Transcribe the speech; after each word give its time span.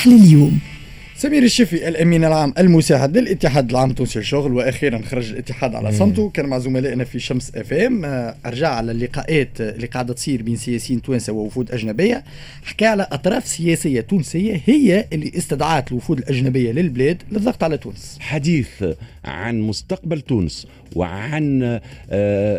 صباح 0.00 0.06
لليوم 0.06 0.58
سمير 1.20 1.42
الشفي 1.42 1.88
الأمين 1.88 2.24
العام 2.24 2.54
المساعد 2.58 3.16
للاتحاد 3.16 3.70
العام 3.70 3.90
التونسي 3.90 4.18
للشغل 4.18 4.52
وأخيرا 4.52 4.98
خرج 4.98 5.30
الاتحاد 5.30 5.74
على 5.74 5.92
صمته. 5.92 6.30
كان 6.30 6.46
مع 6.46 6.58
زملائنا 6.58 7.04
في 7.04 7.18
شمس 7.18 7.56
اف 7.56 7.72
ام 7.72 8.04
أرجع 8.46 8.68
على 8.68 8.92
اللقاءات 8.92 9.60
اللي 9.60 9.86
قاعدة 9.86 10.14
تصير 10.14 10.42
بين 10.42 10.56
سياسيين 10.56 11.02
توانسه 11.02 11.32
ووفود 11.32 11.72
أجنبية. 11.72 12.24
حكى 12.62 12.86
على 12.86 13.06
أطراف 13.12 13.46
سياسية 13.46 14.00
تونسية 14.00 14.60
هي 14.66 15.06
اللي 15.12 15.32
استدعت 15.36 15.92
الوفود 15.92 16.18
الأجنبية 16.18 16.72
للبلاد 16.72 17.22
للضغط 17.32 17.64
على 17.64 17.78
تونس. 17.78 18.16
حديث 18.20 18.84
عن 19.24 19.60
مستقبل 19.60 20.20
تونس 20.20 20.66
وعن 20.96 21.62
آه، 21.62 21.80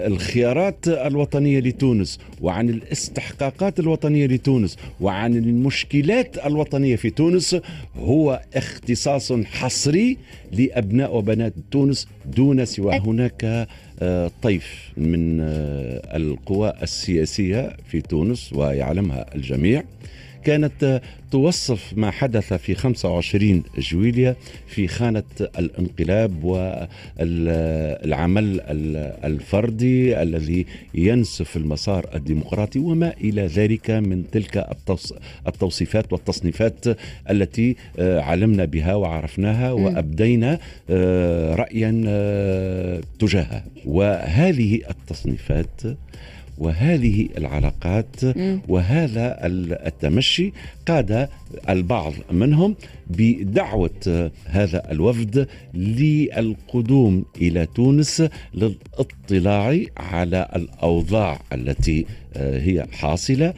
الخيارات 0.08 0.88
الوطنية 0.88 1.60
لتونس 1.60 2.20
وعن 2.42 2.70
الاستحقاقات 2.70 3.80
الوطنية 3.80 4.28
لتونس 4.28 4.78
وعن 5.02 5.36
المشكلات 5.36 6.38
الوطنية 6.46 6.96
في 6.96 7.10
تونس 7.10 7.56
هو 7.96 8.42
اختصاص 8.56 9.32
حصري 9.34 10.18
لأبناء 10.52 11.16
وبنات 11.16 11.54
تونس 11.72 12.08
دون 12.26 12.66
سوى 12.66 13.00
هناك 13.00 13.68
آه، 14.00 14.32
طيف 14.42 14.92
من 14.98 15.40
آه، 15.42 16.18
القوى 16.18 16.74
السياسية 16.84 17.78
في 17.88 18.02
تونس 18.02 18.54
ويعلمها 18.54 19.36
الجميع. 19.36 19.84
كانت 20.44 21.02
توصف 21.32 21.94
ما 21.96 22.12
حدث 22.12 22.54
في 22.54 22.76
25 22.76 23.64
جويليا 23.78 24.36
في 24.68 24.88
خانة 24.88 25.24
الانقلاب 25.60 26.44
والعمل 26.44 28.62
الفردي 29.24 30.22
الذي 30.22 30.66
ينسف 30.94 31.58
المسار 31.58 32.10
الديمقراطي 32.16 32.80
وما 32.80 33.14
إلى 33.22 33.46
ذلك 33.46 33.92
من 33.92 34.24
تلك 34.32 34.68
التوصيفات 35.48 36.14
والتصنيفات 36.14 36.86
التي 37.30 37.76
آه، 38.00 38.22
علمنا 38.22 38.66
بها 38.66 38.96
وعرفناها 38.96 39.72
وأبدينا 39.72 40.60
آه، 40.90 41.56
رأيا 41.56 42.04
آه، 42.08 43.02
تجاهها. 43.20 43.64
وهذه 43.86 44.82
التصنيفات 44.90 45.82
وهذه 46.62 47.30
العلاقات 47.38 48.16
وهذا 48.68 49.38
التمشي 49.88 50.54
قاد 50.88 51.21
البعض 51.70 52.14
منهم 52.32 52.76
بدعوة 53.10 54.32
هذا 54.46 54.92
الوفد 54.92 55.48
للقدوم 55.74 57.26
إلى 57.42 57.66
تونس 57.66 58.24
للاطلاع 58.54 59.80
على 59.98 60.50
الأوضاع 60.56 61.42
التي 61.54 62.06
آه، 62.36 62.60
هي 62.60 62.88
حاصلة 62.92 63.54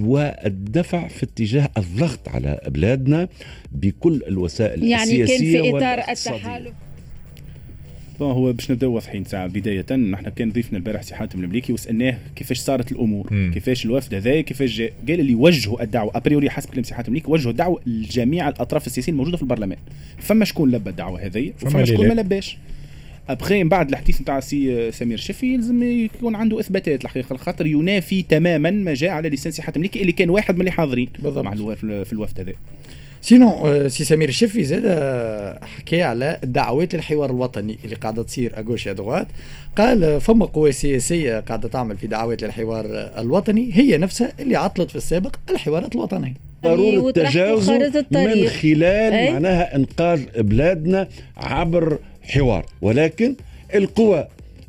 والدفع 0.00 1.08
في 1.08 1.22
اتجاه 1.22 1.70
الضغط 1.78 2.28
على 2.28 2.60
بلادنا 2.68 3.28
بكل 3.72 4.22
الوسائل 4.28 4.84
يعني 4.84 5.02
السياسية 5.02 5.62
كان 5.62 5.70
في 5.70 5.76
إطار 5.76 5.98
التحالف. 5.98 6.74
هو 8.24 8.52
باش 8.52 8.70
نبداو 8.70 8.92
واضحين. 8.92 9.24
ساعة 9.24 9.46
بداية 9.46 9.96
نحن 9.96 10.28
كان 10.28 10.50
ضيفنا 10.50 10.78
البارح 10.78 11.02
سي 11.02 11.14
حاتم 11.14 11.44
المليكي 11.44 11.72
وسألناه 11.72 12.18
كيفاش 12.36 12.58
صارت 12.58 12.92
الأمور 12.92 13.28
مم. 13.30 13.50
كيفاش 13.54 13.84
الوفد 13.84 14.14
هذا 14.14 14.40
كيفاش 14.40 14.76
جاء 14.76 14.92
قال 15.08 15.20
اللي 15.20 15.34
وجهوا 15.34 15.82
الدعوة. 15.82 16.12
a 16.14 16.19
priori 16.19 16.50
حسب 16.50 16.70
كلام 16.70 16.82
سي 16.82 16.94
حاتم 16.94 17.06
المليكي 17.06 17.30
وجهوا 17.30 17.50
الدعوه 17.50 17.80
لجميع 17.86 18.48
الأطراف 18.48 18.86
السياسية 18.86 19.12
الموجودة 19.12 19.36
في 19.36 19.42
البرلمان. 19.42 19.78
فما 20.18 20.44
شكون 20.44 20.70
لبى 20.70 20.90
الدعوة 20.90 21.26
هذه 21.26 21.52
وفما 21.62 21.84
شكون 21.84 22.08
ما 22.08 22.14
لباش. 22.14 22.56
ابخي 23.28 23.62
من 23.62 23.68
بعد 23.68 23.88
الحديث 23.88 24.20
نتاع 24.20 24.40
سي 24.40 24.90
سمير 24.92 25.18
شفي 25.18 25.54
يلزم 25.54 25.82
يكون 25.82 26.34
عنده 26.34 26.60
إثباتات 26.60 27.04
الحقيقة. 27.04 27.36
خاطر 27.36 27.66
ينافي 27.66 28.22
تماما 28.22 28.70
ما 28.70 28.94
جاء 28.94 29.10
على 29.10 29.28
لسان 29.28 29.52
سي 29.52 29.62
حاتم 29.62 29.76
المليكي 29.76 30.00
اللي 30.00 30.12
كان 30.12 30.30
واحد 30.30 30.54
من 30.54 30.60
اللي 30.60 30.70
حاضرين. 30.70 31.08
مع 31.24 31.54
في 31.54 32.12
الوفد 32.12 32.40
هذا. 32.40 32.52
sinon 33.22 33.66
آه، 33.66 33.88
سي 33.88 34.04
سمير 34.04 34.28
الشفي 34.28 34.64
زاد 34.64 34.82
آه، 34.86 35.64
حكى 35.64 36.02
على 36.02 36.38
الدعوات 36.44 36.94
للحوار 36.94 37.30
الوطني 37.30 37.78
اللي 37.84 37.96
قاعدة 37.96 38.22
تصير 38.22 38.58
à 38.58 38.62
gauche 38.62 38.88
à 38.88 38.93
droite 38.93 39.26
قال 39.76 40.04
آه، 40.04 40.18
فما 40.18 40.46
قوى 40.46 40.72
سياسية 40.72 41.40
قاعدة 41.40 41.68
تعمل 41.68 41.96
في 41.96 42.06
دعوات 42.06 42.42
للحوار 42.42 42.84
الوطني. 43.18 43.70
هي 43.72 43.98
نفسها 43.98 44.32
اللي 44.40 44.56
عطلت 44.56 44.90
في 44.90 44.96
السابق 44.96 45.36
الحوارات 45.50 45.94
الوطنيه 45.94 46.34
ضرورة 46.64 47.08
التجاوز 47.08 47.70
من 48.10 48.48
خلال 48.48 49.12
أي؟ 49.12 49.32
معناها 49.32 49.76
إنقاذ 49.76 50.42
بلادنا 50.42 51.08
عبر 51.36 51.98
حوار. 52.22 52.66
ولكن 52.82 53.34
القوى 53.74 54.28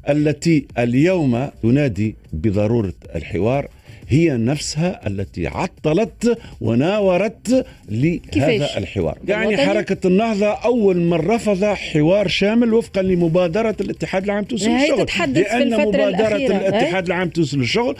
التي 0.10 0.66
اليوم 0.78 1.50
تنادي 1.64 2.16
بضرورة 2.34 2.94
الحوار 3.16 3.68
هي 4.14 4.38
نفسها 4.38 5.08
التي 5.08 5.48
عطلت 5.48 6.38
وناورت 6.62 7.66
لهذا 7.90 8.78
الحوار. 8.78 9.18
يعني 9.28 9.58
حركة 9.58 10.08
النهضة 10.08 10.48
أول 10.48 10.98
من 10.98 11.14
رفض 11.14 11.64
حوار 11.64 12.28
شامل 12.28 12.74
وفقا 12.74 13.02
لمبادرة 13.02 13.76
الاتحاد 13.82 14.24
العام 14.24 14.40
التونسي 14.44 14.70
للشغل 14.70 15.06
لأن 15.34 15.70
مبادرة 15.88 16.36
الاتحاد 16.38 17.06
العام 17.06 17.28
التونسي 17.28 17.58
للشغل 17.58 17.96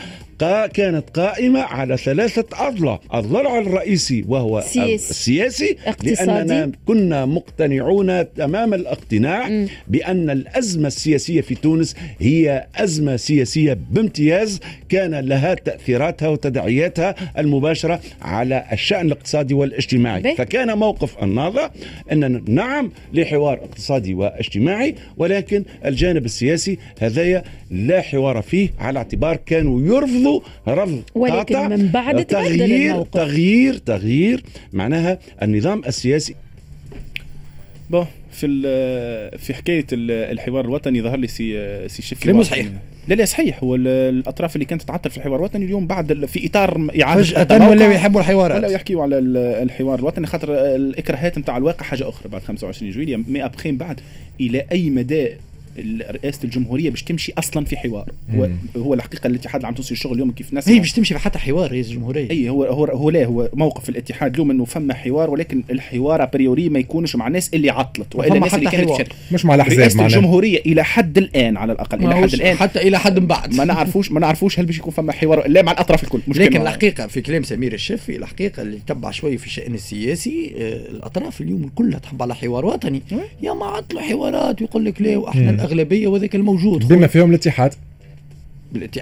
كانت 0.74 1.10
قائمة 1.10 1.60
على 1.60 1.98
ثلاثة 1.98 2.46
أضلاع. 2.54 3.00
الضلع 3.14 3.60
الرئيسي 3.60 4.26
وهو 4.28 4.62
سياسي, 4.62 4.96
السياسي 4.96 5.78
لأننا 6.04 6.72
كنا 6.86 7.26
مقتنعون 7.26 8.34
تمام 8.34 8.74
الاقتناع 8.74 9.50
م. 9.50 9.68
بأن 9.88 10.30
الأزمة 10.30 10.88
السياسية 10.88 11.42
في 11.42 11.56
تونس 11.56 11.96
هي 12.20 12.68
أزمة 12.76 13.16
سياسية 13.16 13.78
بامتياز. 13.92 14.60
كان 14.90 15.16
لها 15.16 15.54
تأثيراتها 15.54 16.28
وتداعياتها 16.28 17.16
المباشرة 17.38 18.00
على 18.22 18.66
الشأن 18.72 19.06
الاقتصادي 19.06 19.54
والاجتماعي. 19.54 20.22
بي. 20.22 20.36
فكان 20.36 20.78
موقف 20.78 21.24
النهضة 21.24 21.72
أن 22.12 22.44
نعم 22.48 22.92
لحوار 23.14 23.54
اقتصادي 23.54 24.14
واجتماعي 24.14 24.96
ولكن 25.18 25.64
الجانب 25.86 26.26
السياسي 26.26 26.78
هذايا 27.00 27.44
لا 27.72 28.02
حوار 28.02 28.42
فيه. 28.42 28.70
على 28.80 29.00
اعتبار 29.00 29.36
كانوا 29.36 29.82
يرفضوا 29.82 30.33
رفض 30.68 31.02
ولكن 31.16 31.56
قاطع. 31.56 31.68
من 31.68 31.88
بعد 31.88 32.26
تغيير 32.26 33.02
تغيير 33.02 33.78
تغيير 33.78 34.44
معناها 34.74 35.20
النظام 35.42 35.82
السياسي. 35.88 36.36
bon 37.90 38.06
في 38.32 38.48
في 39.38 39.54
حكاية 39.54 39.86
الحوار 39.92 40.66
الوطني 40.66 41.02
ظهر 41.02 41.18
لي 41.18 41.28
سي 41.28 41.88
سي 41.88 42.02
شفي 42.02 42.24
كلامه 42.24 42.44
صحيح؟ 42.44 42.68
لا 43.08 43.16
لا 43.16 43.26
صحيح. 43.26 43.64
هو 43.64 43.76
الأطراف 43.76 44.56
اللي 44.56 44.66
كانت 44.66 44.82
تتعطل 44.82 45.10
في 45.10 45.18
الحوار 45.18 45.36
الوطني 45.36 45.66
اليوم 45.66 45.88
بعد 45.88 46.26
في 46.26 46.48
إطار 46.48 46.88
إعادة 47.02 47.24
فجأة 47.24 47.70
ولاو 47.70 47.92
يحبوا 47.92 48.22
الحوارات؟ 48.22 48.58
ولا 48.58 48.68
يحكيوا 48.68 49.04
على 49.04 49.20
الحوار 49.64 50.00
الوطني 50.00 50.28
خاطر 50.28 50.54
الإكراهات 50.76 51.38
نتاع 51.38 51.58
الواقع 51.58 51.86
حاجة 51.86 52.10
أخرى 52.10 52.30
بعد 52.30 52.42
25 52.42 52.92
جويليا 52.92 53.24
mais 53.28 53.46
après 53.46 53.72
بعد 53.72 54.00
إلى 54.42 54.66
أي 54.72 54.90
مدى 54.90 55.30
رئاسة 56.12 56.40
الجمهورية 56.44 56.90
باش 56.90 57.04
تمشي 57.04 57.34
أصلا 57.38 57.66
في 57.66 57.78
حوار. 57.78 58.12
هو, 58.36 58.50
هو 58.78 58.94
الحقيقة 58.94 59.28
الاتحاد 59.28 59.60
العام 59.62 59.74
التونسي 59.74 59.94
للشغل 59.94 60.14
اليوم 60.14 60.32
كيف 60.32 60.54
ناس 60.54 60.70
هي 60.70 60.80
باش 60.80 60.92
تمشي 60.92 61.14
في 61.14 61.20
حتى 61.20 61.40
حوار 61.40 61.72
رئيس 61.72 61.90
الجمهورية. 61.90 62.30
أي 62.30 62.50
هو 62.50 62.64
هو 62.64 62.86
هو 62.86 63.10
لا 63.10 63.26
هو 63.26 63.50
موقف 63.54 63.90
الاتحاد 63.90 64.34
اليوم 64.34 64.52
إنه 64.52 64.66
فما 64.66 64.94
حوار 64.94 65.30
ولكن 65.30 65.64
الحوار 65.72 66.24
a 66.24 66.30
priori 66.30 66.70
ما 66.70 66.80
يكونش 66.80 67.16
مع 67.16 67.28
الناس 67.28 67.54
اللي 67.54 67.70
عطلت 67.70 68.16
وإلا 68.16 68.36
الناس 68.36 68.54
اللي 68.54 68.70
كانت 68.70 68.90
حوار. 68.90 69.08
مش 69.32 69.46
مع 69.46 69.56
الأحزاب 69.56 69.80
رئاسة 69.80 70.06
الجمهورية 70.06 70.60
إلى 70.60 70.84
حد 70.84 71.18
الآن 71.18 71.58
على 71.58 71.74
الأقل 71.74 72.06
إلى 72.06 72.16
حد 72.16 72.34
الآن. 72.34 72.58
حتى 72.58 72.80
إلى 72.80 73.00
حد 73.00 73.20
من 73.20 73.28
بعد. 73.28 73.54
ما 73.58 73.66
نعرفوش 73.66 74.12
ما 74.12 74.20
نعرفوش 74.20 74.60
هل 74.60 74.66
باش 74.66 74.78
يكون 74.78 74.94
فما 74.94 75.12
حوار 75.12 75.48
لا 75.48 75.62
مع 75.62 75.72
الأطراف 75.72 76.04
الكل. 76.04 76.20
مش 76.28 76.38
لكن 76.38 76.62
الحقيقة 76.62 77.08
في 77.08 77.22
كلام 77.22 77.44
سمير 77.44 77.74
الشفي 77.74 78.16
الحقيقة 78.16 78.62
اللي 78.62 78.80
تبع 78.88 79.12
شوي 79.12 79.38
في 79.38 79.46
الشأن 79.46 79.74
السياسي 79.74 80.54
آه، 80.58 80.92
الأطراف 80.92 81.42
اليوم 81.42 81.72
كلها 81.76 82.00
تحب 82.00 82.22
على 82.22 82.36
حوار 82.36 82.66
وطني. 82.66 83.02
يا 83.42 83.54
ما 83.54 83.66
عطلوا 83.66 84.02
حوارات 84.02 84.62
ويقول 84.62 84.86
لك 84.86 85.02
لا 85.02 85.18
وإحنا 85.18 85.52
الأغلبية 85.64 86.08
وذاك 86.08 86.36
الموجود. 86.36 86.88
بما 86.88 87.08
فيهم 87.08 87.30
الاتحاد. 87.30 87.74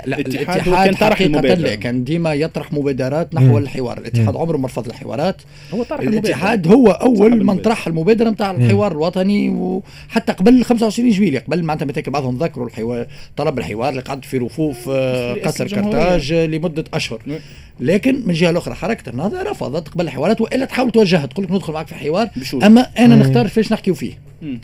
لا 0.06 0.20
الاتحاد, 0.20 0.62
كان 0.62 0.94
طرح 0.94 1.22
المبادرة. 1.22 1.76
كان 1.76 2.04
ديما 2.04 2.34
يطرح 2.34 2.74
مبادرات 2.74 3.36
نحو 3.36 3.46
مم. 3.46 3.58
الحوار 3.58 3.98
الاتحاد 3.98 4.36
عمره 4.36 4.58
ما 4.58 4.68
رفض 4.68 4.88
الحوارات. 4.88 5.42
هو 5.74 5.84
طرح 5.84 6.00
الاتحاد 6.00 6.68
هو 6.68 6.88
أول 6.88 7.44
من 7.46 7.58
طرح 7.58 7.88
المبادرة 7.88 8.30
نتاع 8.30 8.52
الحوار 8.52 8.92
الوطني 8.92 9.50
وحتى 9.50 10.34
قبل 10.34 10.64
25 10.64 11.10
جويلية 11.10 11.40
قبل 11.40 11.64
معناتها 11.64 11.86
متاكد 11.86 12.12
بعضهم 12.12 12.38
ذكروا 12.38 12.68
الحوار 12.68 13.08
طلب 13.38 13.60
الحوار 13.60 13.90
اللي 13.90 14.02
قعد 14.02 14.26
في 14.26 14.38
رفوف 14.38 14.90
آه، 14.90 15.34
قصر 15.34 15.68
كرتاج 15.68 16.34
لمدة 16.34 16.84
أشهر. 16.94 17.22
لكن 17.80 18.22
من 18.26 18.34
جهة 18.34 18.50
الاخرى 18.50 18.76
حركة 18.76 19.10
النهضة 19.10 19.42
رفضت 19.42 19.88
قبل 19.90 20.06
الحوارات 20.06 20.42
وإلا 20.42 20.66
تحاول 20.66 20.92
توجهها 20.92 21.26
تقول 21.26 21.46
لك 21.46 21.52
ندخل 21.52 21.74
معك 21.74 21.88
في 21.88 21.96
حوار. 21.96 22.30
أما 22.64 22.82
أنا 23.00 23.16
نختار 23.16 23.48
فيش 23.48 23.72
نحكيو 23.72 23.94
فيه. 23.94 24.14
آه، 24.44 24.58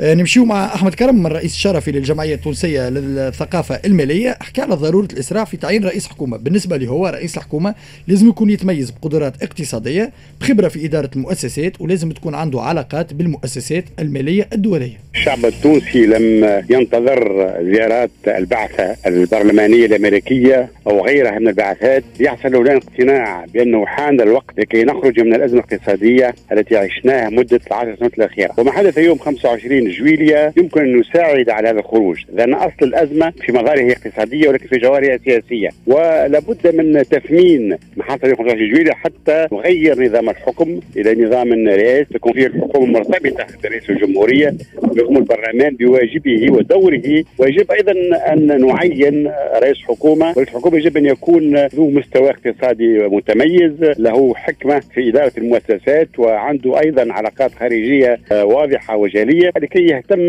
نمشيو 0.00 0.44
مع 0.44 0.64
أحمد 0.64 0.94
كرم 0.94 1.26
الرئيس 1.26 1.54
الشرفي 1.54 1.92
للجمعية 1.92 2.34
التونسية 2.34 2.88
للثقافة 2.88 3.80
المالية 3.84 4.36
حكى 4.40 4.62
على 4.62 4.74
ضرورة 4.74 5.08
الإسراع 5.12 5.44
في 5.44 5.56
تعيين 5.56 5.84
رئيس 5.84 6.06
حكومة. 6.06 6.36
بالنسبة 6.36 6.76
له 6.76 6.88
هو 6.88 7.06
رئيس 7.06 7.36
الحكومة 7.36 7.74
لازم 8.08 8.28
يكون 8.28 8.50
يتميز 8.50 8.90
بقدرات 8.90 9.42
اقتصادية 9.42 10.12
بخبرة 10.40 10.68
في 10.68 10.86
إدارة 10.86 11.10
المؤسسات 11.16 11.80
ولازم 11.80 12.10
تكون 12.10 12.34
عنده 12.34 12.60
علاقات 12.60 13.12
بالمؤسسات 13.14 13.84
المالية 13.98 14.48
الدولية. 14.52 14.96
الشعب 15.14 15.44
التونسي 15.46 16.06
لم 16.06 16.44
ينتظر 16.70 17.52
زيارات 17.62 18.10
البعثة 18.26 18.96
البرلمانية 19.06 19.86
الأمريكية 19.86 20.68
أو 20.86 21.06
غيرها 21.06 21.38
من 21.38 21.48
البعثات 21.48 22.04
يحصل 22.20 22.48
لنا 22.48 22.76
اقتناع 22.76 23.44
بأنه 23.54 23.86
حان 23.86 24.20
الوقت 24.20 24.58
لكي 24.58 24.84
نخرج 24.84 25.20
من 25.20 25.34
الأزمة 25.34 25.64
الاقتصادية 25.70 26.34
التي 26.52 26.76
عشناها 26.76 27.30
مدة 27.30 27.60
العشر 27.66 27.96
سنوات 27.96 28.18
الأخيرة. 28.18 28.54
وما 28.58 28.72
حدث 28.72 28.98
يوم 28.98 29.18
25 29.18 29.85
جويليا 29.88 30.52
يمكن 30.56 30.80
أن 30.80 31.00
يساعد 31.00 31.50
على 31.50 31.68
هذا 31.68 31.78
الخروج. 31.78 32.24
لأن 32.32 32.54
أصل 32.54 32.72
الأزمة 32.82 33.30
في 33.30 33.52
مظاهرها 33.52 33.92
اقتصادية 33.92 34.48
ولكن 34.48 34.66
في 34.66 34.76
جوهرها 34.76 35.18
سياسية. 35.24 35.68
ولابد 35.86 36.74
من 36.74 37.02
تثمين 37.02 37.68
ما 37.96 38.04
حصل 38.04 38.36
25 38.36 38.70
جويليا 38.70 38.94
حتى 38.94 39.46
نغير 39.52 40.02
نظام 40.04 40.30
الحكم 40.30 40.80
إلى 40.96 41.24
نظام 41.24 41.68
رئاسي 41.68 42.14
تكون 42.14 42.32
فيه 42.32 42.46
الحكومة 42.46 42.86
مرتبطة 42.86 43.46
برئيس 43.64 43.90
الجمهورية 43.90 44.54
ويقوم 44.82 45.16
البرلمان 45.16 45.76
بواجبه 45.76 46.52
ودوره. 46.52 47.24
ويجب 47.38 47.70
أيضا 47.70 47.92
أن 48.32 48.66
نعين 48.66 49.30
رئيس 49.62 49.76
حكومة 49.82 50.28
ورئيس 50.28 50.48
الحكومة 50.48 50.76
يجب 50.78 50.96
أن 50.96 51.06
يكون 51.06 51.66
ذو 51.66 51.90
مستوى 51.90 52.30
اقتصادي 52.30 52.98
متميز 52.98 53.72
له 53.98 54.34
حكمة 54.34 54.80
في 54.94 55.08
إدارة 55.08 55.32
المؤسسات 55.38 56.18
وعنده 56.18 56.80
أيضا 56.80 57.12
علاقات 57.12 57.54
خارجية 57.54 58.20
واضحة 58.32 58.96
وجلية. 58.96 59.50
لكي 59.76 59.86
يهتم 59.86 60.28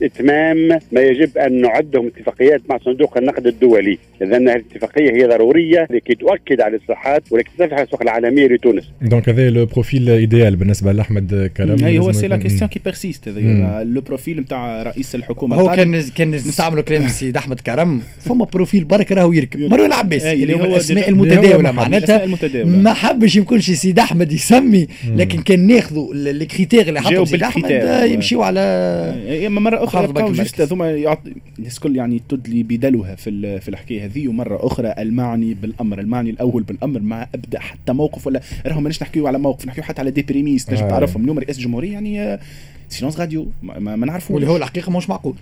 باتمام 0.00 0.68
ما 0.92 1.00
يجب 1.00 1.38
أن 1.38 1.60
نعده 1.60 2.08
اتفاقيات 2.16 2.60
مع 2.68 2.78
صندوق 2.78 3.18
النقد 3.18 3.46
الدولي. 3.46 3.98
لأن 4.20 4.48
هذه 4.48 4.56
الاتفاقية 4.56 5.10
هي 5.12 5.26
ضرورية 5.26 5.86
لكي 5.90 6.14
تؤكد 6.14 6.60
على 6.60 6.76
الإصلاحات 6.76 7.22
ولكي 7.30 7.50
تفتح 7.58 7.78
السوق 7.78 8.02
العالميه 8.02 8.46
لتونس. 8.46 8.84
donc 9.02 9.28
هذا 9.28 9.50
le 9.50 9.66
profil 9.66 10.10
idéal 10.10 10.56
بالنسبة 10.56 10.92
لأحمد 10.92 11.50
كلام. 11.56 11.84
اي 11.84 11.98
هو 11.98 12.12
c'est 12.12 12.28
la 12.28 12.36
question 12.36 12.70
qui 12.70 12.80
persiste 12.84 13.28
le 13.28 14.00
profil 14.00 14.40
نتاع 14.40 14.82
رئيس 14.82 15.14
الحكومة. 15.14 15.56
هو 15.56 15.76
كان 15.76 16.02
كان 16.16 16.30
نستعملوا 16.30 16.82
كلام 16.82 17.04
السيد 17.14 17.36
أحمد 17.36 17.60
كرم. 17.60 18.02
فما 18.20 18.44
profil 18.44 18.84
برك 18.84 19.12
راهو 19.12 19.32
يركب. 19.32 19.60
مروان 19.60 19.86
العباس 19.86 20.24
اللي 20.24 20.54
هو 20.54 20.64
الاسماء 20.64 21.08
المتداولة 21.08 21.72
معناتها. 21.72 22.26
ما 22.64 22.92
حبش 22.92 23.36
يمكنش 23.36 23.70
سيد 23.70 23.98
أحمد 23.98 24.32
يسمي. 24.32 24.86
لكن 25.16 25.42
كان 25.42 25.66
ناخذوا 25.66 26.14
ال 26.14 26.22
critères 26.22 26.88
اللي 26.88 27.00
حطوا 27.00 27.24
سيد 27.24 27.42
أحمد 27.42 27.70
يمشيوا 28.04 28.44
على 28.44 28.53
اما 29.46 29.60
مرة 29.60 29.84
أخرى 29.84 30.06
بقاو 30.06 30.32
juste 30.32 30.60
هذوما 30.60 31.16
الناس 31.58 31.76
الكل 31.76 31.96
يعني 31.96 32.22
تدلي 32.28 32.62
بدلوها 32.62 33.14
في 33.14 33.60
في 33.60 33.68
الحكاية 33.68 34.04
هذه 34.04 34.28
ومرة 34.28 34.66
أخرى 34.66 34.94
ألمعني 34.98 35.54
بالأمر 35.54 36.00
ألمعني 36.00 36.30
الأول 36.30 36.62
بالأمر 36.62 37.00
ما 37.00 37.26
أبدى 37.34 37.58
حتى 37.58 37.92
موقف 37.92 38.26
ولا 38.26 38.40
راهو 38.66 38.80
ماناش 38.80 39.02
نحكيو 39.02 39.26
على 39.26 39.38
موقف 39.38 39.66
نحكيو 39.66 39.84
حتى 39.84 40.00
على 40.00 40.10
des 40.10 40.22
prémices 40.22 40.64
تنجم 40.64 40.88
تعرفهم 40.88 41.22
اليوم 41.22 41.38
رئيس 41.38 41.58
الجمهورية 41.58 41.92
يعني 41.92 42.38
silence 42.88 43.16
radio 43.16 43.50
ما, 43.62 43.78
ما, 43.78 43.96
ما 43.96 44.06
نعرفوش. 44.06 44.30
واللي 44.30 44.48
هو 44.48 44.56
الحقيقة 44.56 44.92
مش 44.92 45.08
معقول. 45.08 45.34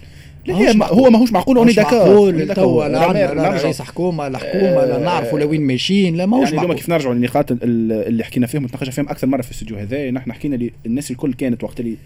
لا 0.47 0.59
هي 0.59 0.75
هو 0.83 1.11
ماهوش 1.11 1.33
معقول 1.33 1.57
on 1.57 1.73
est 1.73 1.80
d'accord 1.80 1.99
معقول. 1.99 2.55
توا 2.55 2.89
لا 2.89 3.51
رئيس 3.51 3.83
حكومه 3.83 4.29
لا 4.29 4.39
حكومه 4.39 4.85
لا 4.85 4.99
نعرفوا 4.99 5.39
لوين 5.39 5.63
ماشيين 5.63 6.17
لا 6.17 6.27
ماهوش 6.27 6.45
يعني 6.45 6.57
معقول. 6.57 6.77
كيف 6.77 6.89
نرجعوا 6.89 7.15
للنقاط 7.15 7.53
اللي 7.63 8.25
حكينا 8.25 8.47
فيهم 8.47 8.65
وتناقشنا 8.65 8.93
فيهم 8.93 9.09
أكثر 9.09 9.27
مرة 9.27 9.43
في 9.43 9.49
الاستوديو 9.49 9.77
هذا. 9.77 10.11
نحن 10.11 10.33
حكينا 10.33 10.71
الناس 10.87 11.11
الكل 11.11 11.35
كانت 11.35 11.65
وقت 11.65 11.81
اللي 11.81 11.97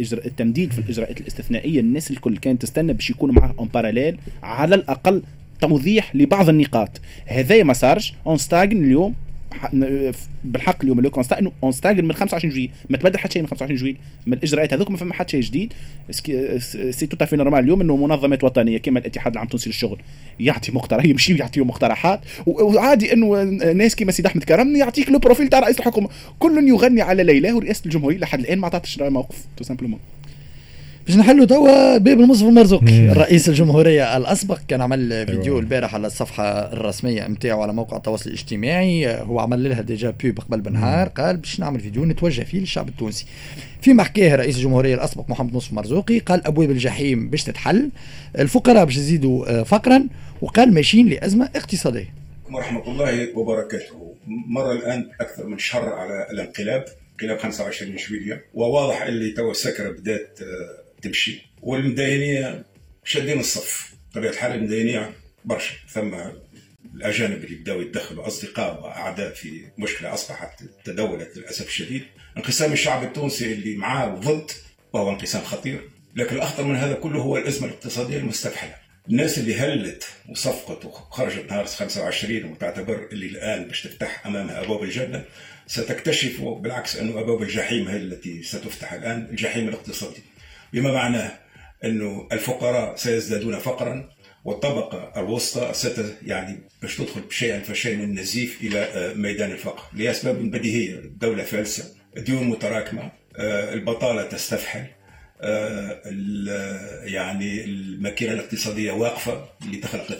اجراء 0.00 0.26
التمديد 0.26 0.72
في 0.72 0.78
الإجراءات 0.78 1.20
الاستثنائية 1.20 1.80
الناس 1.80 2.10
الكل 2.10 2.36
كانت 2.36 2.62
تستنى 2.62 2.92
باش 2.92 3.10
يكونوا 3.10 3.34
معاه 3.34 3.54
en 3.58 3.68
parallèle 3.74 4.18
على 4.42 4.74
الأقل 4.74 5.22
توضيح 5.60 6.16
لبعض 6.16 6.48
النقاط. 6.48 7.00
هذا 7.26 7.62
ما 7.62 7.72
صارش. 7.72 8.14
on 8.26 8.36
stagne 8.36 8.84
اليوم 8.84 9.14
بالحق 10.44 10.82
اليوم 10.82 11.00
le 11.00 11.10
constat 11.10 11.38
إنه 11.38 11.52
on 11.62 11.72
stagne 11.72 12.04
من 12.04 12.12
25 12.12 12.54
جويل 12.54 12.70
ما 12.90 12.96
تبدل 12.96 13.18
حتى 13.18 13.32
شيء 13.32 13.42
من 13.42 13.48
25 13.48 13.80
جويل 13.80 13.96
من 14.26 14.32
الإجراءات 14.32 14.72
هذوك 14.72 14.90
ما 14.90 14.96
فما 14.96 15.14
حتى 15.14 15.30
شيء 15.30 15.40
جديد. 15.40 15.72
c'est 16.90 17.06
tout 17.06 17.26
à 17.26 17.28
fait 17.28 17.36
normal 17.36 17.64
اليوم 17.64 17.80
إنه 17.80 17.96
منظمات 17.96 18.44
وطنية 18.44 18.78
كما 18.78 18.98
الاتحاد 18.98 19.32
العام 19.32 19.44
التونسي 19.44 19.70
للشغل 19.70 19.98
يعطي 20.40 20.72
مقترح 20.72 21.04
يمشي 21.04 21.36
يعطيهم 21.36 21.68
مقترحات 21.68 22.20
وعادي 22.46 23.12
إنه 23.12 23.42
ناس 23.72 23.96
كما 23.96 24.12
سيد 24.12 24.26
أحمد 24.26 24.44
كرم 24.44 24.76
يعطيك 24.76 25.10
le 25.10 25.18
profil 25.18 25.48
تاع 25.48 25.58
رئيس 25.58 25.78
الحكومة. 25.78 26.08
كل 26.38 26.68
يغني 26.68 27.02
على 27.02 27.22
ليلى 27.22 27.52
ورئاسة 27.52 27.82
الجمهورية 27.86 28.18
لحد 28.18 28.40
الآن 28.40 28.58
ما 28.58 28.66
عطاتش 28.66 29.00
موقف 29.00 29.36
tout 29.56 29.64
simplement 29.64 29.98
باش 31.06 31.16
نحلوا 31.16 31.46
توا 31.46 31.98
باب 31.98 32.20
المنصف 32.20 32.48
المرزوقي 32.48 33.08
رئيس 33.08 33.48
الجمهورية 33.48 34.16
الأسبق. 34.16 34.58
كان 34.68 34.80
عمل 34.80 35.26
فيديو 35.26 35.58
البارح 35.58 35.94
على 35.94 36.06
الصفحة 36.06 36.72
الرسمية 36.72 37.28
نتاعو 37.28 37.62
على 37.62 37.72
موقع 37.72 37.96
التواصل 37.96 38.30
الاجتماعي. 38.30 39.16
هو 39.20 39.40
عمل 39.40 39.68
لها 39.68 39.80
déjà 39.80 40.10
pub 40.10 40.40
قبل 40.40 40.60
بنهار 40.60 41.08
قال 41.08 41.36
باش 41.36 41.60
نعمل 41.60 41.80
فيديو 41.80 42.04
نتوجه 42.04 42.42
فيه 42.42 42.60
للشعب 42.60 42.88
التونسي. 42.88 43.26
فيما 43.80 44.02
حكاه 44.02 44.36
رئيس 44.36 44.56
الجمهورية 44.56 44.94
الأسبق 44.94 45.30
محمد 45.30 45.54
المنصف 45.54 45.72
مرزوقي 45.72 46.18
قال 46.18 46.46
أبواب 46.46 46.70
الجحيم 46.70 47.30
باش 47.30 47.44
تتحل 47.44 47.90
الفقراء 48.38 48.84
باش 48.84 48.96
يزيدوا 48.96 49.62
فقرا 49.62 50.06
وقال 50.42 50.74
ماشيين 50.74 51.08
لأزمة 51.08 51.50
اقتصادية. 51.56 52.14
ورحمة 52.52 52.88
الله 52.88 53.38
وبركاته. 53.38 54.14
مر 54.26 54.72
الآن 54.72 55.08
أكثر 55.20 55.46
من 55.46 55.58
شهر 55.58 55.88
على 55.88 56.26
الانقلاب 56.32 56.84
انقلاب 57.22 57.38
25 57.38 57.96
جويليا 57.96 58.40
وواضح 58.54 59.02
اللي 59.02 59.30
توا 59.30 59.50
السكره 59.50 59.90
بدات 59.90 60.38
تمشي. 61.02 61.42
والمدينية 61.62 62.64
شادين 63.04 63.40
الصف. 63.40 63.94
بطبيعة 64.10 64.30
الحال 64.30 64.52
المدينية 64.52 65.12
برشا. 65.44 65.74
ثم 65.88 66.14
الأجانب 66.94 67.44
اللي 67.44 67.56
بداوا 67.56 67.82
يتدخلوا 67.82 68.26
أصدقاء 68.26 68.82
وأعداء 68.82 69.34
في 69.34 69.66
مشكلة 69.78 70.14
أصبحت 70.14 70.62
تدولت 70.84 71.36
للأسف 71.36 71.68
الشديد. 71.68 72.02
انقسام 72.36 72.72
الشعب 72.72 73.02
التونسي 73.02 73.52
اللي 73.52 73.76
معاه 73.76 74.14
وضد 74.14 74.50
وهو 74.92 75.10
انقسام 75.10 75.42
خطير. 75.42 75.88
لكن 76.16 76.36
الأخطر 76.36 76.64
من 76.64 76.76
هذا 76.76 76.94
كله 76.94 77.20
هو 77.20 77.36
الأزمة 77.36 77.68
الاقتصادية 77.68 78.16
المستفحلة. 78.18 78.74
الناس 79.08 79.38
اللي 79.38 79.54
هلت 79.54 80.04
وصفقت 80.28 80.84
وخرجت 80.84 81.50
نهار 81.50 81.66
25 81.66 82.44
وتعتبر 82.44 83.08
اللي 83.12 83.26
الآن 83.26 83.64
باش 83.64 83.82
تفتح 83.82 84.26
أمامها 84.26 84.64
أبواب 84.64 84.82
الجنة 84.82 85.24
ستكتشف 85.66 86.40
بالعكس 86.42 86.96
أنه 86.96 87.20
أبواب 87.20 87.42
الجحيم 87.42 87.88
هي 87.88 87.96
التي 87.96 88.42
ستفتح 88.42 88.92
الآن 88.92 89.26
الجحيم 89.30 89.68
الاقتصادي. 89.68 90.22
بما 90.72 90.92
معناه 90.92 91.32
أنه 91.84 92.28
الفقراء 92.32 92.96
سيزدادون 92.96 93.58
فقرا 93.58 94.08
والطبقة 94.44 95.12
الوسطى 95.16 95.70
ست 95.74 96.16
يعني 96.26 96.60
باش 96.82 96.96
تدخل 96.96 97.22
شيئا 97.30 97.60
فشيئا 97.60 97.96
من 97.96 98.04
النزيف 98.04 98.60
إلى 98.62 99.12
ميدان 99.16 99.50
الفقر 99.50 99.82
لأسباب 99.92 100.36
بديهية. 100.50 100.94
الدولة 100.94 101.44
فالسة 101.44 101.84
الديون 102.16 102.48
متراكمة 102.48 103.10
البطالة 103.38 104.22
تستفحل 104.22 104.84
يعني 107.04 107.64
الماكينة 107.64 108.32
الاقتصادية 108.32 108.92
واقفة 108.92 109.48
اللي 109.62 109.76
تخلق 109.76 110.10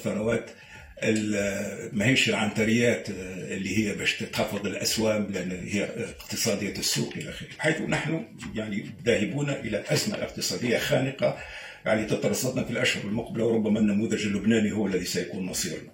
الثروات 1.02 1.90
ماهيش 1.92 2.28
العنتريات 2.28 3.08
اللي 3.50 3.78
هي 3.78 3.94
باش 3.94 4.24
تخفض 4.32 4.66
الأسوام 4.66 5.26
لأن 5.34 5.50
هي 5.50 5.84
اقتصادية 5.84 6.74
السوق 6.78 7.12
إلى 7.16 7.30
آخره. 7.30 7.48
حيث 7.58 7.80
نحن 7.80 8.24
يعني 8.54 8.84
ذاهبون 9.06 9.50
إلى 9.50 9.84
ازمه 9.88 10.14
اقتصاديه 10.14 10.78
خانقة 10.78 11.36
يعني 11.86 12.04
تترصدنا 12.04 12.64
في 12.64 12.70
الأشهر 12.70 13.04
المقبلة 13.04 13.44
وربما 13.44 13.80
النموذج 13.80 14.26
اللبناني 14.26 14.72
هو 14.72 14.86
الذي 14.86 15.04
سيكون 15.04 15.46
مصيرنا. 15.46 15.90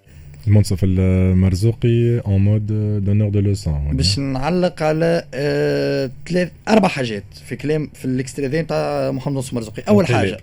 المنصف 0.47 0.79
المرزوقي 0.85 2.19
en 2.19 2.41
mode 2.41 2.67
donneur 3.05 3.29
de 3.29 3.41
leçons 3.41 3.97
باش 3.97 4.19
نعلق 4.19 4.83
على 4.83 5.25
آه 5.35 6.11
ثلاث 6.29 6.51
أربع 6.69 6.89
حاجات 6.89 7.25
في 7.49 7.57
كلام 7.57 7.91
في 7.95 8.05
ال 8.05 8.13
extrait 8.13 8.67
تاع 8.67 9.11
محمد 9.11 9.37
المنصف 9.37 9.55
مرزوقي. 9.55 9.83
أول 9.89 10.07
حاجة 10.07 10.39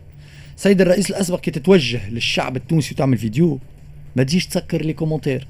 سيد 0.56 0.82
الرئيس 0.82 1.10
الأسبق 1.10 1.40
كي 1.40 1.52
تتوجه 1.52 2.10
للشعب 2.10 2.56
التونسي 2.56 2.94
وتعمل 2.94 3.18
فيديو 3.18 3.60
ما 4.16 4.24
تجيش 4.24 4.48
تسكر 4.48 4.82
les 4.82 4.94
commentaires 4.94 5.48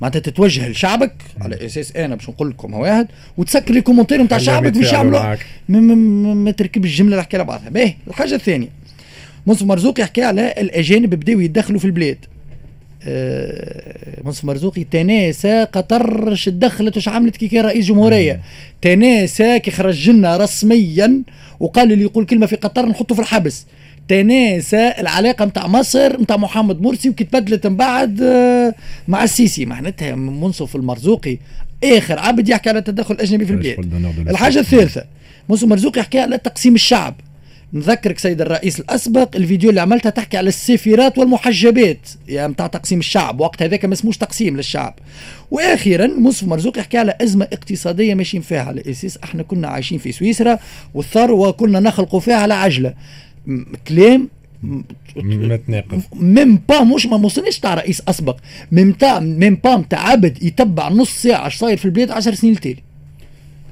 معناتها 0.00 0.20
تتوجه 0.20 0.68
لشعبك 0.68 1.12
على 1.40 1.66
أساس 1.66 1.96
أنا 1.96 2.14
باش 2.14 2.28
نقول 2.28 2.50
لكم 2.50 2.74
واحد 2.74 3.08
وتسكر 3.36 3.74
les 3.74 3.80
commentaires 3.80 4.22
نتاع 4.22 4.38
شعبك 4.38 4.72
باش 4.72 4.92
يعملوا 4.92 5.36
ما, 5.68 6.50
تركبش 6.50 6.90
الجمله 6.90 7.10
اللي 7.10 7.22
حكي 7.22 7.38
بعضها 7.38 7.68
باهي 7.68 7.94
الحاجة 8.08 8.34
الثانية 8.34 8.68
منصف 9.46 9.62
مرزوقي 9.62 10.00
يحكي 10.00 10.22
على 10.22 10.54
الأجانب 10.58 11.14
بداوا 11.14 11.42
يتدخلوا 11.42 11.78
في 11.78 11.84
البلاد. 11.84 12.18
آه 13.02 14.22
منصف 14.24 14.44
مرزوقي 14.44 14.84
تناسى 14.84 15.66
قطر 15.72 16.34
ش 16.34 16.48
دخلت 16.48 16.96
وش 16.96 17.08
عملت 17.08 17.36
كي 17.36 17.48
كان 17.48 17.64
رئيس 17.64 17.86
جمهورية. 17.86 18.40
تناسى 18.82 19.58
كي 19.58 19.70
خرج 19.70 20.10
لنا 20.10 20.36
رسميا 20.36 21.22
وقال 21.60 21.92
اللي 21.92 22.04
يقول 22.04 22.26
كلمة 22.26 22.46
في 22.46 22.56
قطر 22.56 22.86
نحطه 22.86 23.14
في 23.14 23.20
الحبس. 23.20 23.66
تناسى 24.08 24.92
العلاقة 24.98 25.44
نتاع 25.44 25.66
مصر 25.66 26.20
نتاع 26.20 26.36
محمد 26.36 26.82
مرسي 26.82 27.08
وكي 27.08 27.24
تبدلت 27.24 27.66
من 27.66 27.76
بعد 27.76 28.20
مع 29.08 29.24
السيسي. 29.24 29.66
معناتها 29.66 30.14
منصف 30.14 30.76
المرزوقي 30.76 31.38
آخر. 31.84 32.18
عبد 32.18 32.48
يحكي 32.48 32.68
على 32.68 32.78
التدخل 32.78 33.14
الأجنبي 33.14 33.46
في 33.46 33.52
البلاد. 33.52 34.28
الحاجة 34.28 34.58
الثالثة 34.58 35.04
منصف 35.48 35.64
المرزوقي 35.64 36.00
يحكي 36.00 36.18
على 36.18 36.38
تقسيم 36.38 36.74
الشعب. 36.74 37.14
نذكرك 37.72 38.18
سيد 38.18 38.40
الرئيس 38.40 38.80
الأسبق 38.80 39.36
الفيديو 39.36 39.70
اللي 39.70 39.80
عملتها 39.80 40.10
تحكي 40.10 40.36
على 40.36 40.48
السفيرات 40.48 41.18
والمحجبات 41.18 42.08
يعني 42.28 42.48
متاع 42.48 42.66
تقسيم 42.66 42.98
الشعب. 42.98 43.40
وقت 43.40 43.62
هذاك 43.62 43.84
ما 43.84 43.94
اسموش 43.94 44.16
تقسيم 44.16 44.56
للشعب. 44.56 44.94
وأخيرا 45.50 46.06
مصطفى 46.06 46.46
مرزوق 46.46 46.78
يحكي 46.78 46.98
على 46.98 47.14
أزمة 47.20 47.48
اقتصادية 47.52 48.14
ماشيين 48.14 48.42
فيها 48.42 48.62
على 48.62 48.82
أساس 48.90 49.18
إحنا 49.24 49.42
كنا 49.42 49.68
عايشين 49.68 49.98
في 49.98 50.12
سويسرا 50.12 50.58
والثروة 50.94 51.50
كنا 51.50 51.80
نخلقوا 51.80 52.20
فيها 52.20 52.36
على 52.36 52.54
عجلة. 52.54 52.94
كلام 53.88 54.28
متناقض. 55.16 56.02
ميم 56.14 56.60
با 56.68 56.84
مش 56.84 57.06
ما 57.06 57.16
وصلناش 57.16 57.58
تاع 57.58 57.74
رئيس 57.74 58.02
أسبق. 58.08 58.36
ميم 58.72 58.92
تاع 58.92 59.20
ميم 59.20 59.54
با 59.64 59.76
نتاع 59.76 60.08
عبد 60.08 60.42
يتبع 60.42 60.88
نص 60.88 61.22
ساعة 61.22 61.46
اش 61.46 61.56
صاير 61.56 61.76
في 61.76 61.84
البلاد 61.84 62.10
10 62.10 62.34
سنين 62.34 62.52
التالي. 62.52 62.82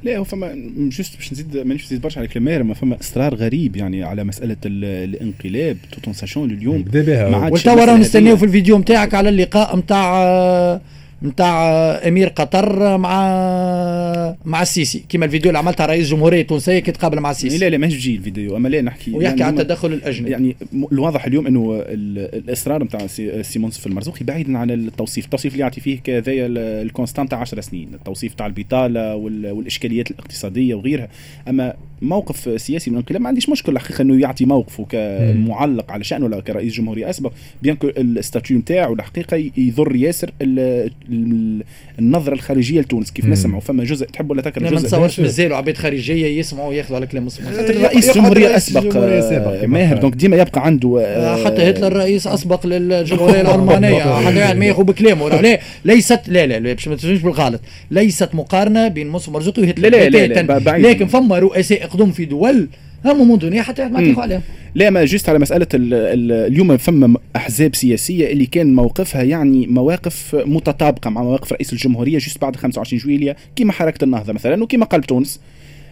لا 0.02 0.16
هو 0.16 0.24
فما 0.24 0.70
جست 0.76 1.16
باش 1.16 1.32
نزيد 1.32 1.56
مانيش 1.56 1.84
نزيد 1.84 2.00
برشا 2.00 2.18
على 2.18 2.28
كلام 2.28 2.66
ما 2.66 2.74
فما 2.74 3.00
إصرار 3.00 3.34
غريب 3.34 3.76
يعني 3.76 4.04
على 4.04 4.24
مسألة 4.24 4.56
الانقلاب 4.64 5.76
توتون 5.92 6.14
ساشون 6.14 6.50
اليوم 6.50 6.82
بدأ 6.82 7.02
بها. 7.02 7.48
وتوا 7.48 7.84
راهو 7.84 7.96
نستناو 7.96 8.36
في 8.36 8.44
الفيديو 8.44 8.78
نتاعك 8.78 9.14
على 9.14 9.28
اللقاء 9.28 9.76
نتاع 9.76 10.80
نتاع 11.22 11.68
امير 12.08 12.28
قطر 12.28 12.98
مع 12.98 14.36
مع 14.44 14.62
السيسي. 14.62 15.04
كما 15.08 15.24
الفيديو 15.24 15.48
اللي 15.48 15.58
عملتها 15.58 15.86
رئيس 15.86 16.04
الجمهوريه 16.04 16.40
التونسيه 16.40 16.78
كي 16.78 16.92
تقابل 16.92 17.20
مع 17.20 17.30
السيسي. 17.30 17.58
لا 17.58 17.70
لا 17.70 17.78
ماهيش 17.78 17.94
بيجي 17.94 18.16
الفيديو. 18.16 18.56
أما 18.56 18.68
لا 18.68 18.82
نحكي 18.82 19.12
ويحكي 19.12 19.40
يعني 19.40 19.42
عن 19.42 19.60
التدخل 19.60 19.92
الأجنبي. 19.92 20.30
يعني 20.30 20.56
الواضح 20.92 21.26
اليوم 21.26 21.46
إنه 21.46 21.82
الإصرار 21.88 22.84
نتاع 22.84 23.06
سي 23.42 23.70
منصف 23.70 23.86
المرزوقي 23.86 24.24
بعيدا 24.24 24.58
عن 24.58 24.70
التوصيف. 24.70 25.24
التوصيف 25.24 25.52
اللي 25.52 25.62
يعطي 25.62 25.80
فيه 25.80 26.00
كذايا 26.00 26.46
ال 26.82 26.88
constat 26.88 27.30
تاع 27.30 27.38
10 27.38 27.60
سنين. 27.60 27.94
التوصيف 27.94 28.34
تاع 28.34 28.46
البطالة 28.46 29.16
والإشكاليات 29.16 30.10
الاقتصادية 30.10 30.74
وغيرها. 30.74 31.08
أما 31.48 31.74
موقف 32.02 32.60
سياسي 32.60 32.90
من 32.90 32.96
الانقلاب 32.96 33.22
ما 33.22 33.28
عنديش 33.28 33.48
مشكل 33.48 33.72
الحقيقة 33.72 34.02
انه 34.02 34.20
يعطي 34.20 34.44
موقفه 34.44 34.84
كمعلق 34.88 35.92
على 35.92 36.04
شأنه 36.04 36.24
ولا 36.24 36.40
كرئيس 36.40 36.72
جمهوريه 36.74 37.10
أسبق. 37.10 37.32
بيان 37.62 37.76
ال 37.84 37.95
statut 37.95 38.58
نتاعو 38.58 38.94
الحقيقة 38.94 39.50
يضر 39.56 39.96
ياسر 39.96 40.30
النظرة 41.98 42.34
الخارجية 42.34 42.80
لتونس. 42.80 43.10
كيف 43.10 43.24
نسمعوا 43.24 43.60
فما 43.60 43.84
جزء 43.84 44.06
تحب 44.06 44.30
ولا 44.30 44.42
تكره 44.42 44.62
جزء 44.64 44.74
ما 44.74 44.80
نتصورش 44.80 45.20
مازالوا 45.20 45.56
عباد 45.56 45.76
خارجية 45.76 46.38
يسمعوا 46.38 46.68
وياخذوا 46.68 46.96
على 46.96 47.06
كلام 47.06 47.26
مسموع 47.26 47.50
رئيس 47.60 48.14
جمهوريه 48.14 48.56
أسبق 48.56 48.96
ماهر. 49.66 49.96
دونك 49.96 50.14
ديما 50.14 50.36
يبقى 50.36 50.66
عنده 50.66 51.00
آه، 51.00 51.44
حتى 51.44 51.70
هتلر 51.70 51.92
رئيس 51.92 52.26
أسبق 52.26 52.66
للجمهورية 52.66 53.40
الألمانية. 53.46 54.02
حتى 54.26 54.54
ما 54.54 54.64
ياخذ 54.64 54.84
بكلامه. 54.84 55.28
لا 55.28 55.58
ليست 55.84 56.20
لا 56.28 56.46
لا 56.46 56.58
باش 56.58 56.88
ما 56.88 56.96
تفهمش 56.96 57.22
بالغلط. 57.22 57.60
ليست 57.90 58.34
مقارنة 58.34 58.88
بين 58.88 59.08
منصف 59.08 59.32
مرزوقي 59.32 59.62
وهتلر. 59.62 59.88
لا, 59.88 60.08
لا, 60.08 60.26
لا 60.26 60.78
لكن 60.78 61.06
فما 61.06 61.38
رؤساء 61.38 61.85
اقدم 61.86 62.10
في 62.12 62.24
دول 62.24 62.68
هم 63.04 63.30
من 63.30 63.38
دنيا 63.38 63.62
حتى 63.62 63.88
ما 63.88 64.00
تاخذ 64.00 64.20
عليهم 64.20 64.40
لا 64.74 64.90
ما 64.90 65.04
juste 65.04 65.28
على 65.28 65.38
مسألة 65.38 65.66
ال 65.74 65.94
ال 65.94 66.32
اليوم 66.32 66.76
فما 66.76 67.18
أحزاب 67.36 67.74
سياسية 67.74 68.32
اللي 68.32 68.46
كان 68.46 68.74
موقفها 68.74 69.22
يعني 69.22 69.66
مواقف 69.66 70.36
متطابقة 70.46 71.10
مع 71.10 71.22
مواقف 71.22 71.52
رئيس 71.52 71.72
الجمهورية 71.72 72.18
juste 72.18 72.40
بعد 72.42 72.56
25 72.56 73.02
جويليا 73.02 73.36
كما 73.56 73.72
حركة 73.72 74.04
النهضة 74.04 74.32
مثلا 74.32 74.62
وكما 74.62 74.84
قلب 74.84 75.04
تونس. 75.04 75.40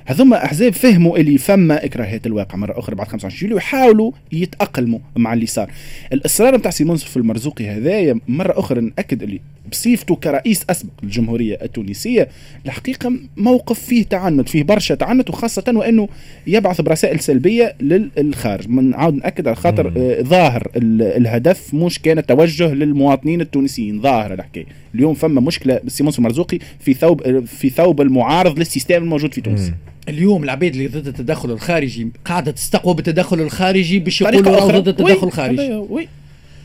هذوما 0.06 0.44
أحزاب 0.44 0.73
فهموا 0.73 1.18
اللي 1.18 1.38
فما 1.38 1.84
اكراهات 1.84 2.26
الواقع 2.26 2.56
مرة 2.56 2.78
أخرى 2.78 2.96
بعد 2.96 3.08
25 3.08 3.42
يوليو 3.42 3.56
ويحاولوا 3.56 4.12
يتأقلموا 4.32 4.99
مع 5.16 5.32
اللي 5.32 5.46
صار 5.46 5.70
الإصرار 6.12 6.56
نتاع 6.56 6.70
سي 6.70 6.84
منصف 6.84 7.16
المرزوقي 7.16 7.68
هذايا 7.68 8.20
مرة 8.28 8.58
أخرى 8.58 8.80
نأكد 8.80 9.23
اللي 9.23 9.40
بصفته 9.70 10.16
كرئيس 10.16 10.64
أسبق 10.70 10.90
للجمهورية 11.02 11.58
التونسية 11.62 12.28
الحقيقة 12.66 13.12
موقف 13.37 13.80
فيه 13.80 14.04
تعنت 14.04 14.49
فيه 14.49 14.62
برشا 14.62 14.94
تعنت 14.94 15.30
وخاصة 15.30 15.64
وأنه 15.75 16.08
يبعث 16.46 16.80
برسائل 16.80 17.20
سلبية 17.20 17.76
للخارج. 17.80 18.68
نعاود 18.68 19.14
نأكد 19.14 19.46
على 19.46 19.56
خاطر 19.56 19.92
آه 19.96 20.23
ظاهر 20.23 20.70
الهدف 20.76 21.75
مش 21.75 21.99
كان 21.99 22.26
توجه 22.26 22.75
للمواطنين 22.75 23.40
التونسيين. 23.40 24.00
ظاهر 24.00 24.32
الحكاية 24.34 24.66
اليوم 24.94 25.14
فما 25.14 25.40
مشكلة 25.40 25.80
سي 25.87 26.04
منصف 26.04 26.18
المرزوقي 26.18 26.58
في 26.80 26.94
ثوب 26.94 27.44
في 27.44 27.70
ثوب 27.70 28.00
المعارض 28.00 28.58
لل 28.58 28.66
système 28.66 28.94
الموجود 29.02 29.34
في 29.34 29.40
تونس. 29.40 29.68
مم. 29.68 29.75
اليوم 30.08 30.44
العباد 30.44 30.73
اللي 30.73 30.87
ضد 30.87 31.06
التدخل 31.06 31.50
الخارجي 31.50 32.08
قاعدة 32.25 32.50
تستقوى 32.50 32.94
بالتدخل 32.94 33.40
الخارجي 33.40 33.99
باش 33.99 34.20
يقولوا 34.20 34.80
ضد 34.80 34.88
التدخل 34.88 35.26
الخارجي. 35.26 35.75
Oui. 35.74 36.08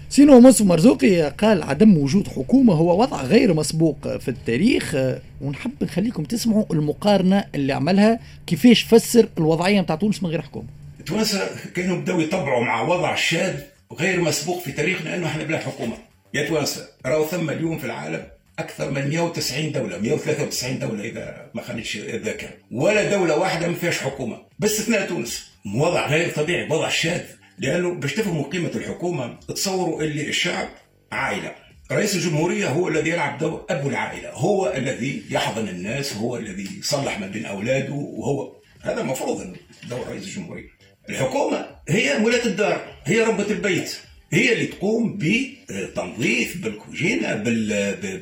Sinon 0.10 0.40
منصف 0.40 0.66
مرزوقي 0.66 1.22
قال 1.30 1.64
عدم 1.64 1.98
وجود 1.98 2.28
حكومة 2.28 2.74
هو 2.74 3.02
وضع 3.02 3.24
غير 3.24 3.54
مسبوق 3.54 4.18
في 4.18 4.28
التاريخ. 4.28 4.96
ونحب 5.42 5.72
نخليكم 5.82 6.24
تسمعوا 6.24 6.66
المقارنة 6.72 7.46
اللي 7.56 7.74
عملها 7.74 8.20
كيفاش 8.48 8.82
فسر 8.82 9.30
الوضعية 9.38 9.82
نتاع 9.82 9.96
تونس 9.96 10.24
من 10.24 10.30
غير 10.30 10.42
حكومة. 10.42 10.68
التوانسه 11.00 11.50
كانوا 11.76 11.98
بداوا 11.98 12.22
يطبعوا 12.22 12.64
مع 12.64 12.82
وضع 12.82 13.16
شاذ 13.16 13.56
غير 14.00 14.22
مسبوق 14.22 14.62
في 14.62 14.72
تاريخنا 14.72 15.16
إنه 15.16 15.28
إحنا 15.28 15.44
بلا 15.44 15.58
حكومة. 15.58 15.94
يا 16.34 16.48
توانسه 16.48 16.88
راهو 17.06 17.26
ثم 17.26 17.50
اليوم 17.50 17.78
في 17.78 17.86
العالم 17.86 18.24
أكثر 18.60 18.92
من 18.92 19.10
190 19.10 19.72
دولة 19.72 19.98
193 19.98 20.80
دولة 20.80 21.04
إذا 21.04 21.52
ما 21.54 21.62
خانتش 21.62 21.98
الذاكره 21.98 22.50
ولا 22.72 23.12
دولة 23.12 23.38
واحدة 23.38 23.68
ما 23.68 23.74
فيهاش 23.74 23.98
حكومة. 23.98 24.38
باستثناء 24.60 25.08
تونس 25.08 25.50
وضع 25.76 26.08
غير 26.08 26.30
طبيعي 26.30 26.70
وضع 26.70 26.90
شاذ. 26.90 27.22
لأنه 27.58 27.94
باش 27.94 28.14
تفهموا 28.14 28.50
قيمة 28.50 28.72
الحكومة 28.76 29.40
تصوروا 29.48 30.04
اللي 30.04 30.30
الشعب 30.30 30.70
عائلة. 31.12 31.56
رئيس 31.92 32.16
الجمهورية 32.16 32.68
هو 32.68 32.88
الذي 32.88 33.10
يلعب 33.10 33.38
دور 33.38 33.66
أبو 33.70 33.90
العائلة. 33.90 34.30
هو 34.30 34.74
الذي 34.74 35.24
يحضن 35.30 35.68
الناس 35.68 36.14
هو 36.14 36.38
الذي 36.38 36.68
يصلح 36.80 37.20
ما 37.20 37.28
بين 37.28 37.46
أولاده 37.46 37.94
وهو 37.94 38.56
هذا 38.82 39.02
المفروض 39.02 39.56
دور 39.90 40.08
رئيس 40.08 40.24
الجمهورية. 40.24 40.70
الحكومة 41.10 41.66
هي 41.90 42.24
ولاة 42.24 42.46
الدار 42.46 42.82
هي 43.06 43.22
ربة 43.22 43.52
البيت. 43.52 44.00
هي 44.32 44.54
اللي 44.54 44.66
تقوم 44.66 45.20
بتنظيف 45.22 46.64
بالكوجينة 46.64 47.36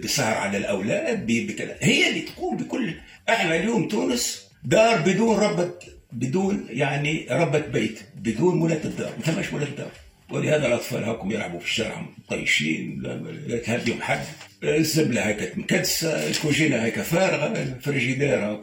بالسهر 0.01 0.33
على 0.33 0.57
الأولاد 0.57 1.27
بكذا. 1.27 1.77
هي 1.81 2.09
اللي 2.09 2.21
تقوم 2.21 2.57
بكل 2.57 2.93
إحنا 3.29 3.55
اليوم 3.55 3.87
تونس 3.87 4.47
دار 4.63 5.01
بدون 5.01 5.37
ربة 5.37 5.71
بدون 6.11 6.67
يعني 6.69 7.27
ربة 7.31 7.59
بيت 7.59 7.99
بدون 8.15 8.61
ولاة 8.61 8.83
الدار. 8.85 9.13
ما 9.17 9.23
ثماش 9.23 9.53
ولاة 9.53 9.67
الدار. 9.67 9.91
ولهذا 10.31 10.67
الأطفال 10.67 11.03
هاكم 11.03 11.31
يلعبوا 11.31 11.59
في 11.59 11.65
الشارع 11.65 12.05
طيشين 12.29 13.01
لا 13.47 13.57
تهديهم 13.57 14.01
حد. 14.01 14.25
الزبلة 14.63 15.21
هيك 15.21 15.57
مكدسة 15.57 16.27
الكوجينة 16.27 16.83
هيك 16.83 17.01
فارغة 17.01 17.61
الفريجيدير 17.61 18.39
هاك 18.39 18.61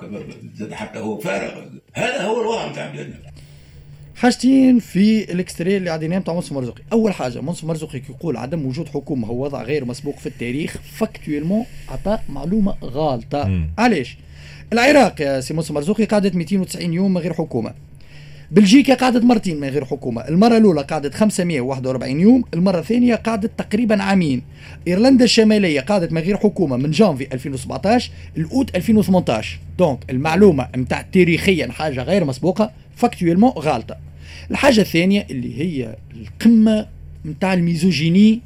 حتى 0.73 0.99
هو 0.99 1.19
فارغ. 1.19 1.65
هذا 1.93 2.23
هو 2.23 2.41
الوضع 2.41 2.71
نتاع 2.71 2.91
بلادنا. 2.91 3.34
حاجتين 4.17 4.79
في 4.79 5.33
ال 5.33 5.38
extrait 5.38 5.77
اللي 5.77 5.89
قاعدين 5.89 6.19
نتاع 6.19 6.35
منصف 6.35 6.53
مرزوقي. 6.53 6.83
أول 6.93 7.13
حاجة 7.13 7.41
منصف 7.41 7.65
مرزوقي 7.65 8.03
يقول 8.11 8.37
عدم 8.37 8.67
وجود 8.67 8.89
حكومة 8.89 9.29
هو 9.29 9.45
وضع 9.45 9.63
غير 9.63 9.85
مسبوق 9.85 10.19
في 10.19 10.27
التاريخ 10.27 10.77
factuellement 10.93 11.65
عطى 11.89 12.19
معلومة 12.29 12.75
غالطه 12.85 13.67
علاش؟ 13.79 14.17
العراق 14.73 15.21
يا 15.21 15.41
سي 15.41 15.55
منصف 15.55 15.73
مرزوقي 15.73 16.05
قعدت 16.05 16.35
290 16.35 16.93
يوم 16.93 17.15
من 17.15 17.21
غير 17.21 17.33
حكومة. 17.33 17.75
بلجيكا 18.51 18.95
قعدت 18.95 19.25
مرتين 19.25 19.61
من 19.61 19.69
غير 19.69 19.85
حكومة. 19.85 20.29
المرة 20.29 20.57
الأولى 20.57 20.83
قعدت 20.83 21.15
541 21.15 22.21
يوم 22.21 22.45
المرة 22.55 22.79
الثانية 22.79 23.15
قعدت 23.15 23.59
تقريبا 23.59 24.03
عامين. 24.03 24.43
إيرلندا 24.89 25.25
الشمالية 25.25 25.81
قعدت 25.81 26.13
من 26.13 26.21
غير 26.21 26.37
حكومة 26.37 26.77
من 26.77 26.91
جانفي 26.91 27.29
2017 27.33 28.11
لأوت 28.37 28.77
2018 28.77 29.59
donc 29.79 29.99
المعلومة 30.11 30.69
متاع 30.77 31.03
تاريخيا 31.13 31.73
حاجة 31.73 32.03
غير 32.03 32.25
مسبوقة. 32.25 32.71
Factuellement 32.97 33.51
غالطة. 33.51 33.97
الحاجة 34.51 34.81
الثانية 34.81 35.27
اللي 35.31 35.61
هي 35.61 35.97
القمة 36.21 36.87
متاع 37.25 37.55
ال 37.55 37.63
misogynie 37.63 38.41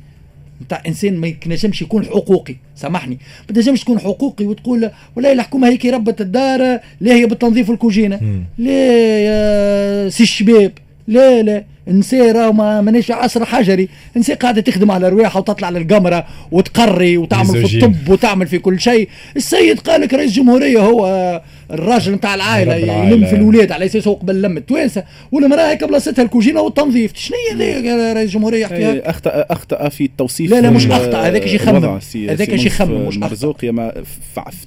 نتاع 0.62 0.82
إنسان 0.86 1.16
ما 1.16 1.26
ينجمش 1.26 1.82
يكون 1.82 2.04
حقوقي. 2.04 2.56
سامحني. 2.76 3.18
ما 3.48 3.54
تنجمش 3.54 3.80
تكون 3.80 3.98
حقوقي 3.98 4.46
وتقول 4.46 4.90
ولا 5.16 5.32
الحكومة 5.32 5.68
هاك 5.68 5.86
ربة 5.86 6.20
الدار 6.20 6.80
لا 7.00 7.14
هي 7.14 7.26
بالتنظيف 7.26 7.70
والكوجينة. 7.70 8.44
لا 8.58 9.18
يا 9.18 10.08
سي 10.08 10.22
الشباب. 10.22 10.72
لا 11.08 11.42
لا. 11.42 11.64
راهو 12.12 12.52
ما 12.52 12.80
مانيش 12.80 13.10
عصر 13.10 13.44
حجري. 13.44 13.88
النساء 14.16 14.36
قاعدة 14.36 14.60
تخدم 14.60 14.90
على 14.90 15.08
رواحها 15.08 15.40
وتطلع 15.40 15.70
للقمرة 15.70 16.26
وتقري 16.50 17.16
وتعمل 17.16 17.66
في 17.66 17.76
الطب 17.76 18.08
وتعمل 18.08 18.46
في 18.46 18.58
كل 18.58 18.80
شيء. 18.80 19.08
السيد 19.36 19.80
قال 19.80 20.00
لك 20.00 20.14
رئيس 20.14 20.32
جمهوريه 20.32 20.78
هو 20.78 21.42
الراجل 21.70 22.12
نتاع 22.12 22.34
العائلة 22.34 22.74
يلم 22.74 23.26
في 23.26 23.36
الاولاد 23.36 23.72
على 23.72 23.84
أساس 23.84 24.08
هو 24.08 24.14
قبل 24.14 24.42
لم 24.42 24.56
التوانسة. 24.56 25.04
والمرأة 25.32 25.70
هيك 25.70 25.84
بلاصتها 25.84 26.22
الكوجينة 26.22 26.60
والتنظيف. 26.60 27.12
شنو 27.14 27.36
هي 27.60 28.12
رئيس 28.12 28.28
الجمهورية 28.28 28.60
يحكي 28.60 29.00
اخطا 29.00 29.30
أخطأ 29.50 29.88
في 29.88 30.04
التوصيف 30.04 30.50
لا 30.50 30.60
لا 30.60 30.70
مش 30.70 30.86
أخطأ. 30.86 31.20
هذاك 31.20 31.46
شي 31.46 31.54
يخمم. 31.54 31.98
هذاك 32.28 32.56
شي 32.56 32.66
يخمم 32.66 33.08
منصف 33.08 33.18
مرزوقي 33.18 33.64
ما 33.64 33.92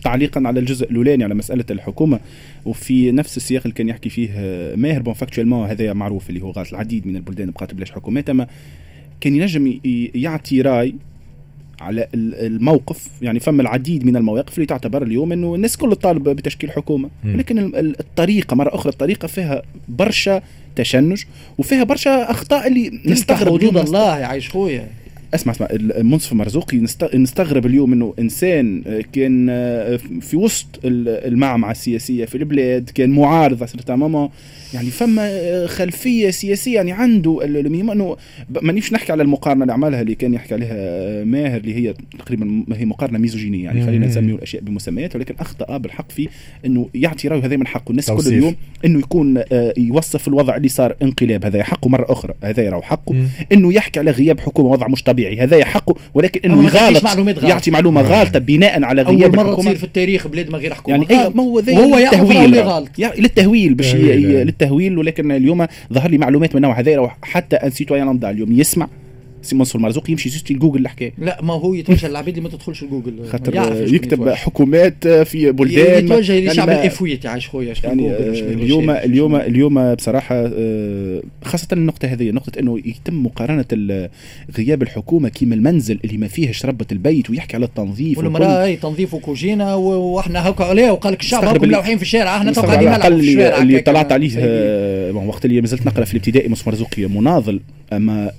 تعليقا 0.03 0.41
على 0.45 0.59
الجزء 0.59 0.91
الأولاني 0.91 1.23
على 1.23 1.33
مسألة 1.33 1.65
الحكومة. 1.71 2.19
وفي 2.65 3.11
نفس 3.11 3.37
السياق 3.37 3.61
اللي 3.61 3.73
كان 3.73 3.89
يحكي 3.89 4.09
فيه 4.09 4.29
ماهر. 4.75 5.01
Bon 5.01 5.13
factuellement 5.13 5.69
هذا 5.69 5.93
معروف 5.93 6.29
اللي 6.29 6.41
هو 6.41 6.51
غاز 6.51 6.67
العديد 6.71 7.07
من 7.11 7.17
البلدان 7.17 7.51
بقات 7.51 7.73
بلاش 7.73 7.91
حكومات. 7.91 8.29
أما 8.29 8.47
كان 9.21 9.35
ينجم 9.35 9.79
يعطي 10.15 10.61
رأي 10.61 10.95
على 11.81 12.07
الموقف 12.13 13.07
يعني 13.21 13.39
فما 13.39 13.61
العديد 13.61 14.05
من 14.05 14.15
المواقف 14.15 14.55
اللي 14.55 14.65
تعتبر 14.65 15.03
اليوم 15.03 15.31
إنه 15.31 15.55
الناس 15.55 15.77
كل 15.77 15.95
تطالب 15.95 16.29
بتشكيل 16.29 16.71
حكومة. 16.71 17.09
ولكن 17.35 17.71
الطريقة 17.99 18.55
مرة 18.55 18.75
أخرى 18.75 18.91
الطريقة 18.91 19.27
فيها 19.27 19.61
برشا 19.89 20.41
تشنج 20.75 21.23
وفيها 21.57 21.83
برشا 21.83 22.31
أخطاء 22.31 22.67
اللي 22.67 23.01
نستغرب 23.05 23.47
حدود 23.59 23.77
الله 23.77 24.19
يا 24.19 24.25
عايش 24.25 24.49
خويا. 24.49 24.87
أسمع 25.35 25.53
أسمع 25.53 25.67
المنصف 25.71 26.33
مرزوقي 26.33 26.85
نستغرب 27.13 27.65
اليوم 27.65 27.93
إنه 27.93 28.13
إنسان 28.19 28.83
آه، 28.88 29.03
كان 29.13 29.47
آه، 29.50 30.00
في 30.21 30.38
وسط 30.38 30.67
المعمعة 30.85 31.71
السياسية 31.71 32.25
في 32.25 32.35
البلاد 32.35 32.89
كان 32.95 33.09
معارض 33.09 33.63
certain 33.65 34.29
يعني 34.73 34.89
فما 34.89 35.21
آه، 35.27 35.65
خلفية 35.65 36.29
سياسية 36.29 36.75
يعني 36.75 36.91
عنده 36.91 37.45
إنه 37.45 38.17
مانيش 38.61 38.93
نحكي 38.93 39.11
على 39.11 39.23
المقارنة 39.23 39.61
اللي 39.61 39.73
عملها 39.73 40.01
اللي 40.01 40.15
كان 40.15 40.33
يحكي 40.33 40.53
عليها 40.53 41.23
ماهر 41.23 41.57
اللي 41.57 41.75
هي 41.75 41.93
تقريبا 42.19 42.63
هي 42.73 42.85
مقارنة 42.85 43.19
misogyne. 43.19 43.63
يعني 43.63 43.85
خلينا 43.85 44.07
نسميه 44.07 44.35
الأشياء 44.35 44.63
بمسميات 44.63 45.15
ولكن 45.15 45.35
أخطأ 45.39 45.77
بالحق 45.77 46.11
في 46.11 46.29
إنه 46.65 46.89
يعطي 46.93 47.27
رأيه 47.27 47.45
هذا 47.45 47.57
من 47.57 47.67
حقه. 47.67 47.91
الناس 47.91 48.11
كل 48.11 48.27
اليوم 48.27 48.55
إنه 48.85 49.00
يكون 49.00 49.43
يوصف 49.77 50.27
الوضع 50.27 50.55
اللي 50.55 50.69
صار 50.69 50.95
انقلاب. 51.01 51.45
هذا 51.45 51.63
حقه 51.63 51.89
مرة 51.89 52.05
أخرى. 52.09 52.33
هذا 52.43 52.69
راهو 52.69 52.81
حقه. 52.81 53.15
إنه 53.51 53.73
يحكي 53.73 54.00
على 54.00 54.11
غياب 54.11 54.39
حكومة 54.39 54.69
وضع 54.69 54.88
مش 54.88 55.03
طبيعي 55.03 55.20
طبيعي 55.21 55.43
هذا 55.43 55.65
حقه 55.65 55.95
ولكن 56.13 56.51
إنه 56.51 56.65
يغالط 56.65 57.03
معلومات 57.03 57.43
يعطي 57.43 57.71
معلومة 57.71 58.01
غالطة 58.01 58.39
بناء 58.39 58.83
على 58.83 59.01
غياب 59.01 59.35
أول 59.35 59.45
مرة 59.45 59.55
تصير 59.55 59.75
في 59.75 59.83
التاريخ 59.83 60.27
بلاد 60.27 60.49
ما 60.49 60.57
غير 60.57 60.73
حكومة. 60.73 60.97
يعني 60.97 61.23
اي 61.23 61.31
ما 61.35 61.43
هو 61.43 61.53
وهو 61.53 61.97
للتهويل. 61.97 62.59
غلط. 62.59 62.89
للتهويل 63.17 63.73
باش 63.73 63.95
للتهويل 63.95 64.97
ولكن 64.97 65.31
اليوم 65.31 65.67
ظهر 65.93 66.09
لي 66.09 66.17
معلومات 66.17 66.55
من 66.55 66.61
نوع 66.61 66.79
هذا 66.79 67.11
حتى 67.21 67.55
ان 67.55 67.69
citoyen 67.69 68.19
اليوم. 68.23 68.51
يسمع. 68.51 68.87
سي 69.41 69.55
منصف 69.55 69.81
مرزوقي 69.81 70.09
يمشي 70.10 70.29
juste 70.29 70.51
ل 70.51 70.56
Google 70.56 70.81
الحكاية. 70.81 71.13
لا 71.17 71.39
ما 71.41 71.53
هو 71.53 71.74
يتوجه 71.74 72.07
للعباد 72.07 72.38
اللي 72.38 72.50
ما 72.50 72.55
تدخلش 72.55 72.83
الجوجل 72.83 73.25
خاطر 73.27 73.93
يكتب 73.93 74.29
حكومات 74.29 75.07
في 75.07 75.51
بلدان. 75.51 76.05
يتوجه 76.05 76.39
لشعب 76.39 76.69
يعني 76.69 76.81
La 76.81 76.94
faute 76.94 77.25
عايش 77.25 77.50
خويا 77.50 77.74
يعني 77.83 78.17
اليوم 78.17 78.89
اليوم 78.89 79.36
اليوم 79.36 79.93
بصراحة 79.93 80.36
آه، 80.36 81.21
خاصة 81.43 81.67
النقطة 81.74 82.07
هذه 82.07 82.31
نقطة 82.31 82.60
إنه 82.60 82.79
يتم 82.86 83.24
مقارنة 83.25 83.65
غياب 84.57 84.81
الحكومة 84.81 85.29
كيما 85.29 85.55
المنزل 85.55 86.00
اللي 86.05 86.17
ما 86.17 86.27
فيهش 86.27 86.65
ربة 86.65 86.86
البيت 86.91 87.29
ويحكي 87.29 87.55
على 87.55 87.65
التنظيف 87.65 88.17
والمراه 88.17 88.63
أي 88.63 88.75
تنظيف 88.75 89.13
وكوجينة 89.13 89.75
وإحنا 89.75 90.50
هكا 90.50 90.65
عليه 90.65 90.91
وقال 90.91 91.13
لك 91.13 91.19
الشعب 91.19 91.45
هكا 91.45 91.67
ملاوحين 91.67 91.98
في 91.98 92.03
الشارع 92.03 92.38
إحنا 92.38 92.51
تو 92.51 92.62
قاعدين 92.62 92.89
نلعب 92.89 93.01
في 93.01 93.07
الشارع 93.07 93.62
اللي 93.62 93.79
طلعت 93.79 94.12
عليه 94.12 94.31
آه، 94.38 95.12
وقت 95.12 95.45
اللي 95.45 95.62
مازلت 95.62 95.86
نقرأ 95.86 96.05
في 96.05 96.13
الابتدائي 96.13 96.50
منصف 96.50 96.63
مرزوقي 96.67 97.05
مناضل. 97.05 97.60
أما 97.93 98.31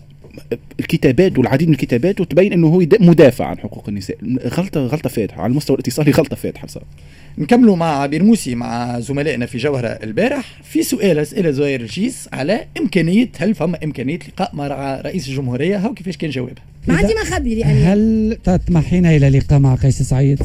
الكتابات 0.81 1.39
والعديد 1.39 1.69
من 1.69 1.75
الكتابات 1.75 2.21
وتبين 2.21 2.53
إنه 2.53 2.67
هو 2.67 2.79
مدافع 3.01 3.47
عن 3.47 3.59
حقوق 3.59 3.89
النساء. 3.89 4.17
غلطه 4.47 4.87
غلطة 4.87 5.09
فاتحة 5.09 5.43
على 5.43 5.51
المستوى 5.51 5.75
الاتصالي 5.75 6.11
غلطة 6.11 6.37
فاتحة 6.37 6.67
بصراحة. 6.67 6.91
نكملوا 7.39 7.77
مع 7.77 8.03
عبير 8.03 8.23
موسي 8.23 8.55
مع 8.55 9.01
زملائنا 9.01 9.47
في 9.47 9.59
جوهرة 9.59 9.89
البارح. 9.89 10.63
في 10.65 10.83
سؤال 10.83 11.19
أسئلة 11.19 11.51
زهير 11.51 11.81
الجيس 11.81 12.29
على 12.33 12.65
إمكانية 12.79 13.29
هل 13.39 13.55
فما 13.55 13.79
إمكانية 13.85 14.19
لقاء 14.29 14.57
مع 14.57 15.01
رئيس 15.01 15.29
الجمهورية؟ 15.29 15.77
هاو 15.77 15.95
كيفاش 15.95 16.17
كان 16.17 16.31
جوابها؟ 16.31 16.72
ما 16.87 16.97
عندي 16.97 17.15
ما 17.15 17.25
خبي 17.25 17.59
يعني. 17.59 17.85
هل 17.85 18.39
تطمحين 18.45 19.07
إلى 19.07 19.39
لقاء 19.39 19.59
مع 19.59 19.75
قيس 19.75 20.03
سعيد؟ 20.03 20.43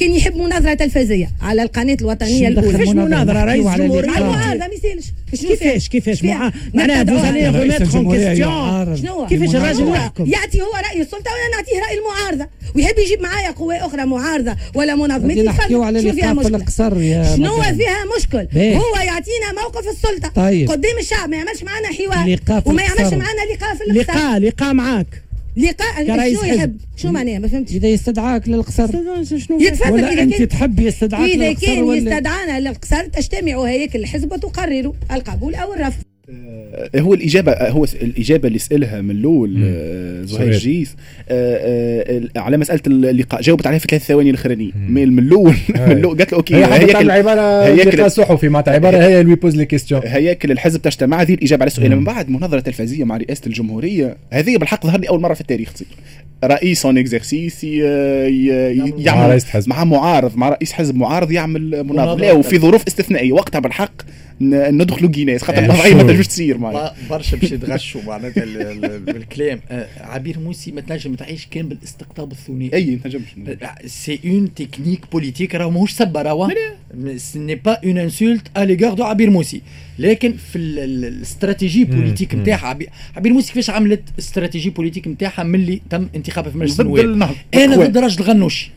كان 0.00 0.10
يحب 0.10 0.36
مناظرة 0.36 0.74
تلفزية 0.74 1.30
على 1.42 1.62
القناة 1.62 1.96
الوطنية 2.00 2.48
الأولى. 2.48 2.78
كيفاش 2.78 2.88
مناظرة؟ 2.88 3.44
رئيس 3.44 3.66
الجمهوريه 3.66 4.08
مع 4.08 4.18
المعارضه 4.18 4.66
ما 4.66 4.74
يسالش 4.74 5.06
كيفاش؟ 5.30 5.88
كيفاش؟ 5.88 6.24
معناها 6.74 7.04
vous 7.04 7.24
allez 7.24 7.48
remettre 7.48 8.02
en 8.02 8.16
question 8.16 8.96
شنو 8.96 9.26
كيفاش 9.26 9.56
الراجل 9.56 9.88
يحكم؟ 9.88 10.26
يعطي 10.26 10.60
هو 10.60 10.72
راي 10.90 11.00
السلطة 11.00 11.30
وأنا 11.30 11.56
نعطيه 11.56 11.86
رأي 11.86 11.98
المعارضة؟ 11.98 12.50
ويحب 12.76 12.98
يجيب 12.98 13.22
معايا 13.22 13.50
قوى 13.50 13.76
أخرى 13.76 14.04
معارضة 14.06 14.56
ولا 14.74 14.94
منظمات 14.94 15.38
نحكيو 15.38 15.82
على 15.82 16.00
لقاء 16.00 16.42
في 16.42 16.48
القصر 16.48 17.00
يا 17.02 17.36
شنو 17.36 17.62
فيها 17.62 18.04
مشكل؟ 18.18 18.46
هو 18.58 18.96
يعطينا 18.96 19.62
موقف 19.62 19.88
السلطة. 19.88 20.28
طيب. 20.28 20.70
قدام 20.70 20.98
الشعب 20.98 21.28
ما 21.28 21.36
يعملش 21.36 21.62
معنا 21.62 21.88
حوار. 21.88 22.38
وما 22.66 22.82
يعملش 22.82 23.12
معنا 23.12 23.42
لقاء 23.54 23.74
في 23.74 23.84
القصر 23.84 24.12
لقاء 24.12 24.40
لقاء 24.40 24.74
معاك. 24.74 25.21
لقاء 25.56 26.04
شنو 26.04 26.42
يحب؟ 26.42 26.76
شو 26.96 27.10
معناه 27.10 27.38
ما 27.38 27.48
فهمتش. 27.48 27.74
إذا 27.74 27.88
يستدعاك 27.88 28.48
للقصر. 28.48 28.88
شنو 29.24 29.60
يتفضل 29.60 29.92
ولا 29.92 30.22
أنت 30.22 30.42
تحب 30.42 30.80
يستدعاك 30.80 31.30
إذا 31.30 31.52
كان 31.52 31.88
يستدعانا 31.88 32.60
للقصر 32.60 33.06
تجتمع 33.06 33.62
هياكل 33.62 33.98
الحزب 33.98 34.32
وتقرر 34.32 34.92
القبول 35.12 35.54
أو 35.54 35.74
الرفض. 35.74 36.02
هو 36.96 37.14
الإجابة 37.14 37.52
آه، 37.52 37.70
هو 37.70 37.84
الإجابة 37.84 38.48
اللي 38.48 38.58
سألها 38.58 39.00
من 39.00 39.10
الأول 39.10 39.62
آه، 39.64 40.22
زهير 40.22 40.52
جيس. 40.52 40.96
على 42.36 42.56
مسألة 42.56 42.80
اللقاء 42.86 43.40
جاوبت 43.40 43.66
عليها 43.66 43.78
في 43.78 43.86
ثلاث 43.90 44.06
ثواني 44.06 44.30
الاخرانيين 44.30 44.72
من 44.88 45.18
الأول 45.18 45.54
من 45.86 45.92
الأول 45.92 46.18
قالت 46.18 46.32
له 46.32 46.38
أوكي 46.38 46.56
هي 46.56 47.00
العبارة 47.00 47.64
هياكل 47.64 48.10
صحفي 48.10 48.48
معناتها 48.48 48.74
عباره 48.74 48.96
هي 48.96 49.20
اللي 49.20 49.34
بوز 49.34 49.56
لي 49.56 49.64
كيستيون 49.64 50.00
هياكل 50.04 50.50
الحزب 50.50 50.82
تجتمع 50.82 51.22
هذه 51.22 51.34
الإجابة 51.34 51.62
على 51.62 51.70
السؤال 51.70 51.96
من 51.96 52.04
بعد. 52.04 52.30
مناظرة 52.30 52.60
تلفزيه 52.60 53.04
مع 53.04 53.16
رئاسة 53.16 53.42
الجمهورية. 53.46 54.16
هذه 54.30 54.56
بالحق 54.56 54.86
ظهر 54.86 55.00
لي 55.00 55.08
أول 55.08 55.20
مرة 55.20 55.34
في 55.34 55.40
التاريخ. 55.40 55.72
تصير 55.72 55.86
رئيس 56.44 56.86
اون 56.86 56.98
اكزرسيس 56.98 57.64
يعمل 57.64 59.40
مع 59.66 59.84
معارض 59.84 60.36
مع 60.36 60.48
رئيس 60.48 60.72
حزب 60.72 60.96
معارض 60.96 61.32
يعمل 61.32 61.84
مناظرة. 61.84 62.32
وفي 62.32 62.58
ظروف 62.58 62.86
استثنائية. 62.86 63.32
وقتها 63.32 63.58
بالحق 63.58 63.92
ندخلوا 64.42 65.10
جينيس 65.10 65.42
خاطر 65.42 65.64
الوضعيه 65.64 65.94
ما 65.94 66.02
تنجمش 66.02 66.26
تصير 66.26 66.58
معناها. 66.58 66.94
برشا 67.10 67.36
باش 67.36 67.52
يتغشوا 67.52 68.02
معناتها 68.02 68.44
بالكلام. 68.98 69.60
آه، 69.70 69.86
عبير 70.00 70.38
موسي 70.38 70.72
ما 70.72 70.80
تنجم 70.80 71.14
تعيش 71.14 71.46
كان 71.46 71.68
بالاستقطاب 71.68 72.32
الثنائي. 72.32 72.74
أي 72.74 72.90
ما 72.90 73.02
تنجمش. 73.04 73.58
c'est 73.86 74.20
une 74.24 74.54
technique 74.54 75.00
politique 75.12 75.54
راهو 75.54 75.70
ماهوش 75.70 75.92
سبة 75.92 76.22
راهو. 76.22 76.50
c'est 77.16 77.54
pas 77.54 77.78
une 77.84 77.98
insulte 77.98 78.42
à 78.56 78.64
l'égard 78.64 78.94
de 78.94 79.04
عبير 79.04 79.30
موسي 79.30 79.62
لكن 79.98 80.32
في 80.32 80.58
ال 80.58 80.71
stratégie 80.71 81.84
politique 81.84 82.34
نتاعها 82.34 82.78
عبير 83.16 83.32
موسى 83.32 83.48
كيفاش 83.48 83.70
عملت 83.70 84.02
stratégie 84.18 84.70
politique 84.70 85.08
نتاعها 85.08 85.42
ملي 85.42 85.82
تم 85.90 86.08
انتخابها 86.14 86.50
في 86.50 86.58
مجلس 86.58 86.80
النواب؟ 86.80 87.34
أنا 87.54 87.76
ضد 87.76 87.98
راشد 87.98 88.24
غنوشي 88.24 88.70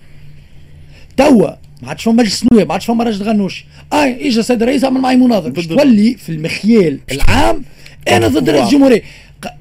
توا 1.18 1.65
ما 1.82 1.90
عادش 1.90 2.04
فما 2.04 2.14
مجلس 2.14 2.44
النواب 2.44 2.68
ما 2.68 2.74
عادش 2.74 2.86
فما 2.86 3.04
راشد 3.04 3.24
غنوشي 3.24 3.66
آه 3.94 4.06
اجى 4.06 4.40
السيد 4.40 4.62
الرئيس 4.62 4.84
عمل 4.84 5.02
معي 5.02 5.16
مناظره 5.16 5.50
باش 5.50 5.68
تولي 5.68 6.14
في 6.14 6.30
المخيال 6.30 7.00
العام 7.12 7.64
أنا 8.08 8.28
ضد 8.28 8.50
رئيس 8.50 8.66
الجمهورية. 8.66 9.02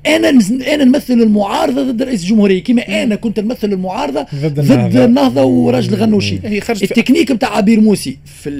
أنا 0.07 0.29
أنا 0.75 0.85
نمثل 0.85 1.13
المعارضة 1.13 1.83
ضد 1.83 2.03
رئيس 2.03 2.23
الجمهورية. 2.23 2.63
كما 2.63 3.03
أنا 3.03 3.15
كنت 3.15 3.41
نمثل 3.41 3.73
المعارضة 3.73 4.27
ضد, 4.35 4.61
ضد 4.61 4.97
النهضة. 4.97 5.43
وراشد 5.43 5.95
غنوشي. 5.95 6.39
التكنيك 6.71 7.31
نتاع 7.31 7.57
عبير 7.57 7.81
موسي 7.81 8.19
في, 8.25 8.51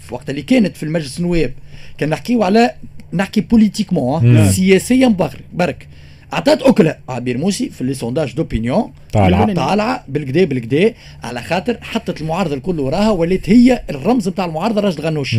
في 0.00 0.14
وقت 0.14 0.30
اللي 0.30 0.42
كانت 0.42 0.76
في 0.76 0.82
المجلس 0.82 1.18
النواب 1.18 1.52
كان 1.98 2.08
نحكيو 2.08 2.42
على 2.42 2.70
نحكي 3.12 3.40
politiquement 3.40 4.50
سياسيا 4.50 5.08
برك. 5.52 5.88
عطات 6.32 6.62
أكلها 6.62 6.96
عبير 7.08 7.38
موسي 7.38 7.70
في 7.70 7.84
les 7.84 7.94
sondages 7.94 8.34
d'opinion 8.34 8.92
طالعه 9.12 9.54
طالعة 9.54 10.04
بالكدا 10.08 10.44
بالكدا 10.44 10.94
على 11.22 11.42
خاطر 11.42 11.78
حطت 11.80 12.20
المعارضة 12.20 12.54
الكل 12.54 12.80
وراها 12.80 13.10
ولات 13.10 13.50
هي 13.50 13.82
الرمز 13.90 14.28
نتاع 14.28 14.44
المعارضة 14.44 14.80
راشد 14.80 15.02
غنوش. 15.02 15.36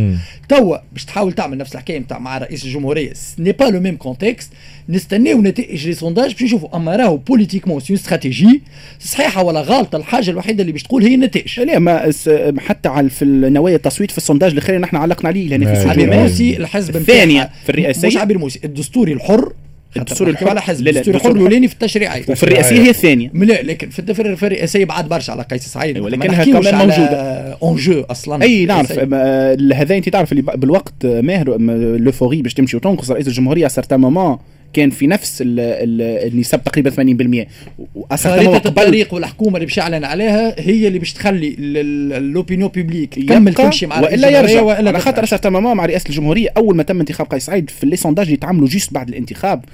توا 0.49 0.77
باش 0.93 1.05
تحاول 1.05 1.33
تعمل 1.33 1.57
نفس 1.57 1.73
الحكاية 1.73 1.99
نتاع 1.99 2.19
مع 2.19 2.37
رئيس 2.37 2.65
الجمهورية 2.65 3.13
ce 3.13 3.24
n'est 3.24 3.51
pas 3.51 3.63
le 3.63 3.79
même 3.79 3.95
contexte 3.95 4.51
نستناو 4.89 5.41
نتائج 5.41 5.87
les 5.87 5.93
sondages 5.93 6.31
باش 6.31 6.43
نشوفوا 6.43 6.75
أما 6.75 6.95
راهو 6.95 7.17
politiquement 7.17 7.79
c'est 7.79 7.93
stratégie 7.93 8.61
صحيحة 8.99 9.43
ولا 9.43 9.61
غلطه 9.61 9.95
الحاجة 9.95 10.31
الوحيدة 10.31 10.61
اللي 10.61 10.71
باش 10.71 10.83
تقول 10.83 11.03
هي 11.03 11.15
النتائج. 11.15 11.59
لا 11.59 11.79
ما 11.79 12.11
حتى 12.57 12.89
على 12.89 13.09
في 13.09 13.25
نوايا 13.25 13.75
التصويت 13.75 14.11
في 14.11 14.17
ال 14.17 14.21
sondage 14.22 14.51
الأخير 14.51 14.79
نحن 14.79 14.95
علقنا 14.95 15.27
عليه 15.27 15.47
لأن 15.47 15.75
في 15.75 15.89
عبير 15.89 16.13
موسي 16.13 16.57
الحزب 16.57 16.95
الثانية 16.95 17.49
في 17.63 17.69
الرئاسية. 17.69 18.07
مش 18.07 18.17
عبير 18.17 18.37
موسي 18.37 18.59
الدستوري 18.63 19.13
الحر 19.13 19.53
الدستور 19.97 20.29
الحر 20.29 20.49
على 20.49 20.61
حزب 20.61 20.87
الدستور 20.87 21.15
الحر 21.15 21.31
الاولاني 21.31 21.67
في 21.67 21.73
التشريعي 21.73 22.23
وفي 22.29 22.43
الرئاسية 22.43 22.81
هي 22.81 22.89
الثانية. 22.89 23.31
لا 23.33 23.61
لكن 23.61 23.89
في 23.89 24.13
في 24.13 24.45
الرئاسية 24.45 24.85
بعد 24.85 25.09
برشا 25.09 25.33
على 25.33 25.43
قيس 25.43 25.67
سعيد 25.67 25.99
ولكنها 25.99 26.45
كمان 26.45 26.75
موجودة. 26.75 27.57
en 27.63 27.75
jeu 27.75 28.01
أصلا. 28.01 28.43
أي 28.43 28.65
نعرف 28.65 28.91
هذا 29.73 29.97
أنت 29.97 30.09
تعرف 30.09 30.31
اللي 30.31 30.41
بالوقت 30.41 31.05
ماهر 31.05 31.57
لوفوري 31.97 32.41
باش 32.41 32.53
تمشي 32.53 32.77
وتنقص 32.77 33.11
رئيس 33.11 33.27
الجمهورية 33.27 33.67
سارتان 33.67 33.99
مومون 33.99 34.37
كان 34.73 34.89
في 34.89 35.07
نفس 35.07 35.43
النسب 35.45 36.63
تقريبا 36.63 36.89
80% 36.89 38.15
خريطة 38.15 38.67
الطريق 38.67 39.13
والحكومة 39.13 39.55
اللي 39.55 39.65
باش 39.65 39.77
يعلن 39.77 40.03
عليها 40.03 40.55
هي 40.59 40.87
اللي 40.87 40.99
باش 40.99 41.13
تخلي 41.13 41.55
اللوبينيو 41.59 42.67
بيبليك 42.67 43.15
تكمل 43.15 43.53
تمشي 43.53 43.85
مع 43.85 43.99
وإلا 43.99 44.29
يرجع. 44.29 44.61
وإلا 44.61 44.89
على 44.89 44.99
خاطر 44.99 45.25
سارتان 45.25 45.53
مع 45.53 45.85
رئاسة 45.85 46.09
الجمهورية 46.09 46.49
أول 46.57 46.75
ما 46.75 46.83
تم 46.83 46.99
انتخاب 46.99 47.27
قيس 47.27 47.45
سعيد 47.45 47.69
في 47.69 47.85
لي 47.85 47.95
سونداج 47.95 48.25
اللي 48.25 48.37
تعملوا 48.37 48.67
جيست 48.67 48.93
بعد 48.93 49.09
الانتخاب 49.09 49.65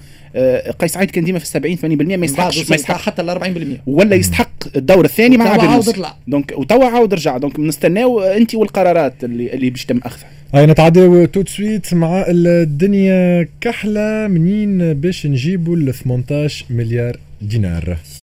قيس 0.80 0.92
سعيد 0.92 1.12
كان 1.12 1.24
ديما 1.24 1.40
في 1.40 1.46
70 1.46 1.78
80% 1.78 1.84
ما 2.18 2.26
يستحقش 2.26 2.70
ما 2.70 2.76
يستحق 2.76 3.02
حتى 3.02 3.22
ال 3.22 3.78
40% 3.78 3.80
ولا 3.88 4.16
يستحق 4.16 4.50
الدور 4.76 5.06
الثاني 5.06 5.38
مع 5.38 5.50
عبد 5.50 5.96
donc 6.28 6.54
وتوا 6.58 6.86
عاود 6.86 7.14
رجع 7.14 7.38
donc 7.38 7.60
نستناو 7.60 8.20
أنت 8.22 8.56
والقرارات 8.56 9.24
اللي 9.24 9.54
اللي 9.54 9.70
باش 9.70 9.86
تم 9.86 9.98
أخذها. 9.98 10.30
هاي 10.54 10.66
نتعداو 10.66 11.26
tout 11.26 11.38
de 11.38 11.44
suite 11.46 11.94
مع 11.94 12.26
الدنيا 12.28 13.48
كحلة 13.62 14.28
منين 14.28 14.94
باش 14.94 15.26
نجيبوا 15.26 15.76
ال 15.76 15.94
18 15.94 16.66
مليار 16.70 17.20
دينار. 17.42 17.98